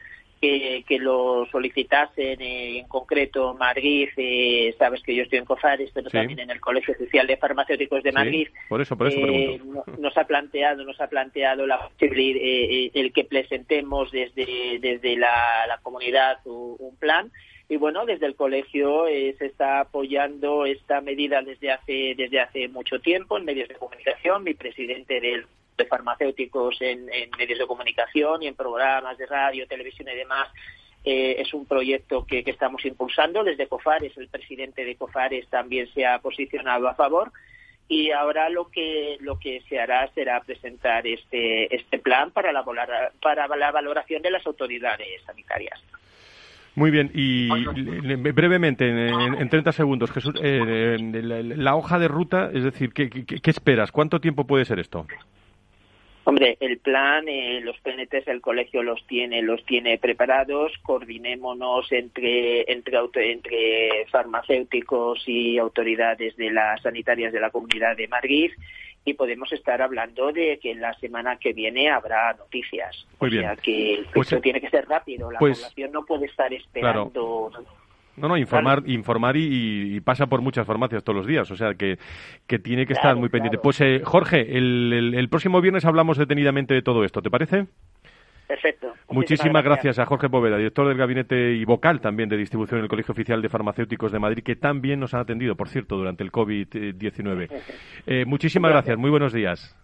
[0.47, 5.91] que, que lo solicitasen, eh, en concreto Madrid, eh, sabes que yo estoy en COFARES,
[5.93, 8.49] pero también en el Colegio Oficial de Farmacéuticos de Madrid.
[8.69, 9.61] por eso, por eso eh,
[9.99, 15.79] nos ha planteado, nos ha planteado la posibilidad, el que presentemos desde, desde la, la
[15.79, 17.31] comunidad un, plan.
[17.69, 23.01] Y bueno desde el colegio se está apoyando esta medida desde hace desde hace mucho
[23.01, 24.45] tiempo en medios de comunicación.
[24.45, 25.47] Mi presidente del
[25.77, 27.07] de farmacéuticos en,
[27.39, 30.49] medios de comunicación y en programas de radio, televisión y demás.
[31.05, 33.45] Eh, es un proyecto que, estamos impulsando.
[33.45, 37.31] Desde COFARES, el presidente de COFARES también se ha posicionado a favor.
[37.89, 42.65] Y ahora lo que lo que se hará será presentar este este plan para la
[43.23, 45.81] para la valoración de las autoridades sanitarias.
[46.75, 52.93] Muy bien, y brevemente, en, 30 segundos, Jesús, eh, la, hoja de ruta, es decir,
[52.93, 53.91] ¿qué, qué esperas?
[53.91, 55.07] ¿Cuánto tiempo puede ser esto?
[56.29, 60.73] Hombre, el plan, eh, los PNTs el colegio los tiene, los tiene preparados.
[60.83, 62.99] Coordinémonos entre entre
[63.31, 68.51] entre farmacéuticos y autoridades de las sanitarias de la Comunidad de Madrid
[69.05, 73.07] y podemos estar hablando de que la semana que viene habrá noticias.
[73.21, 73.45] Muy bien.
[73.45, 75.31] O sea que pues, esto tiene que ser rápido.
[75.31, 77.53] La pues población no puede estar esperando.
[78.17, 81.99] No, no, informar, informar y, pasa por muchas farmacias todos los días, o sea que,
[82.47, 83.59] que tiene que estar muy pendiente.
[83.59, 87.67] Pues eh, Jorge, el, el, próximo viernes hablamos detenidamente de todo esto, ¿te parece?
[88.47, 88.95] Perfecto.
[89.09, 89.99] Muchísimas, gracias.
[89.99, 93.43] a Jorge Poveda, director del gabinete y vocal también de distribución en el Colegio Oficial
[93.43, 97.49] de Farmacéuticos de Madrid, que también nos han atendido, por cierto, durante el COVID-19.
[98.09, 99.75] Eh, muchísimas gracias, muy buenos días.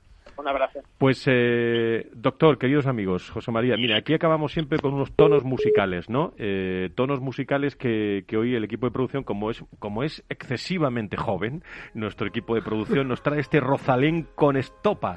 [0.43, 0.81] Un abrazo.
[0.99, 6.11] Pues, eh, doctor, queridos amigos, José María, mira, aquí acabamos siempre con unos tonos musicales,
[6.11, 6.33] ¿no?
[6.37, 11.17] Eh, tonos musicales que, que, hoy el equipo de producción, como es, como es excesivamente
[11.17, 11.63] joven,
[11.95, 15.15] nuestro equipo de producción nos trae este Rosalén con estopa,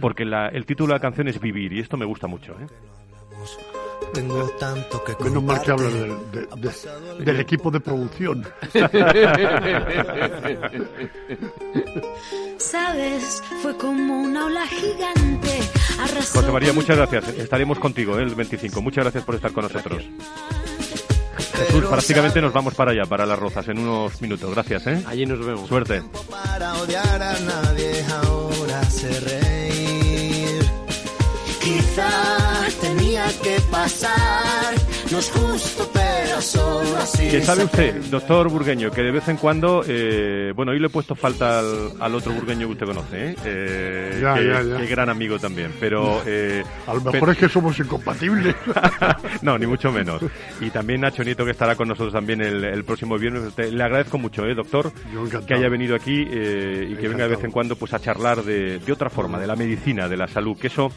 [0.00, 2.66] porque la, el título de la canción es Vivir, y esto me gusta mucho, ¿eh?
[4.14, 6.16] Tengo tanto que Menos mal que habla del,
[7.24, 8.46] del equipo de producción.
[12.58, 15.60] Sabes, fue como una ola gigante.
[16.32, 17.28] José María, muchas gracias.
[17.38, 18.22] Estaremos contigo ¿eh?
[18.22, 18.80] el 25.
[18.82, 20.04] Muchas gracias por estar con nosotros.
[21.58, 24.50] Jesús, prácticamente nos vamos para allá, para las rozas, en unos minutos.
[24.52, 25.02] Gracias, ¿eh?
[25.06, 25.68] Allí nos vemos.
[25.68, 26.02] Suerte.
[26.30, 29.77] Para odiar a nadie, ahora se.
[31.68, 32.08] Quizá
[32.80, 34.74] tenía que pasar
[35.10, 37.28] no es justo, pero solo así.
[37.28, 40.90] Que sabe usted, doctor Burgueño, que de vez en cuando, eh, bueno, hoy le he
[40.90, 43.36] puesto falta al, otro burgueño que usted conoce, ¿eh?
[43.44, 44.76] eh ya, ya, ya.
[44.76, 46.22] Qué gran amigo también, pero...
[46.30, 48.54] Eh, a lo mejor es que somos incompatibles.
[49.42, 50.20] no, ni mucho menos.
[50.60, 53.56] Y también Nacho Nieto, que estará con nosotros también el, próximo viernes.
[53.56, 54.92] Le agradezco mucho, ¿eh, doctor?
[55.46, 58.78] que haya venido aquí y que venga de vez en cuando pues a charlar de,
[58.78, 60.90] de otra forma, de la medicina, de la salud, que eso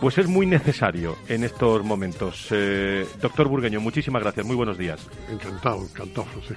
[0.00, 2.48] pues es muy necesario en estos momentos.
[2.50, 4.46] Eh, doctor Burgueño, muchísimas gracias.
[4.46, 5.00] Muy buenos días.
[5.30, 6.56] Encantado, encantado, José.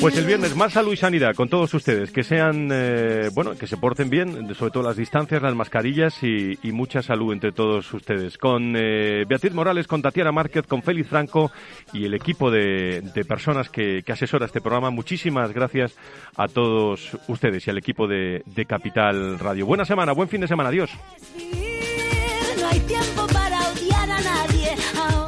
[0.00, 3.66] Pues el viernes más salud y sanidad con todos ustedes, que sean, eh, bueno, que
[3.66, 8.38] se porten bien, sobre todo las distancias, las mascarillas y, mucha salud entre todos ustedes.
[8.38, 11.50] Con eh, Beatriz Morales, con Tatiana Márquez, con Félix Franco
[11.92, 14.90] y el equipo de, personas que, asesora este programa.
[14.90, 15.96] Muchísimas gracias
[16.36, 19.66] a todos ustedes y al equipo de, de Capital Radio.
[19.66, 20.90] Buena semana, buen fin de semana, adiós.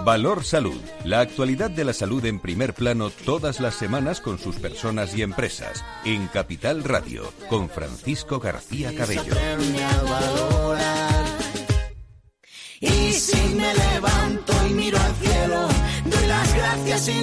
[0.04, 0.80] Valor Salud.
[1.04, 5.22] La actualidad de la salud en primer plano todas las semanas con sus personas y
[5.22, 5.84] empresas.
[6.04, 9.34] En Capital Radio, con Francisco García Cabello.
[12.80, 15.68] Y si me levanto y miro al cielo,
[16.06, 17.22] doy las gracias y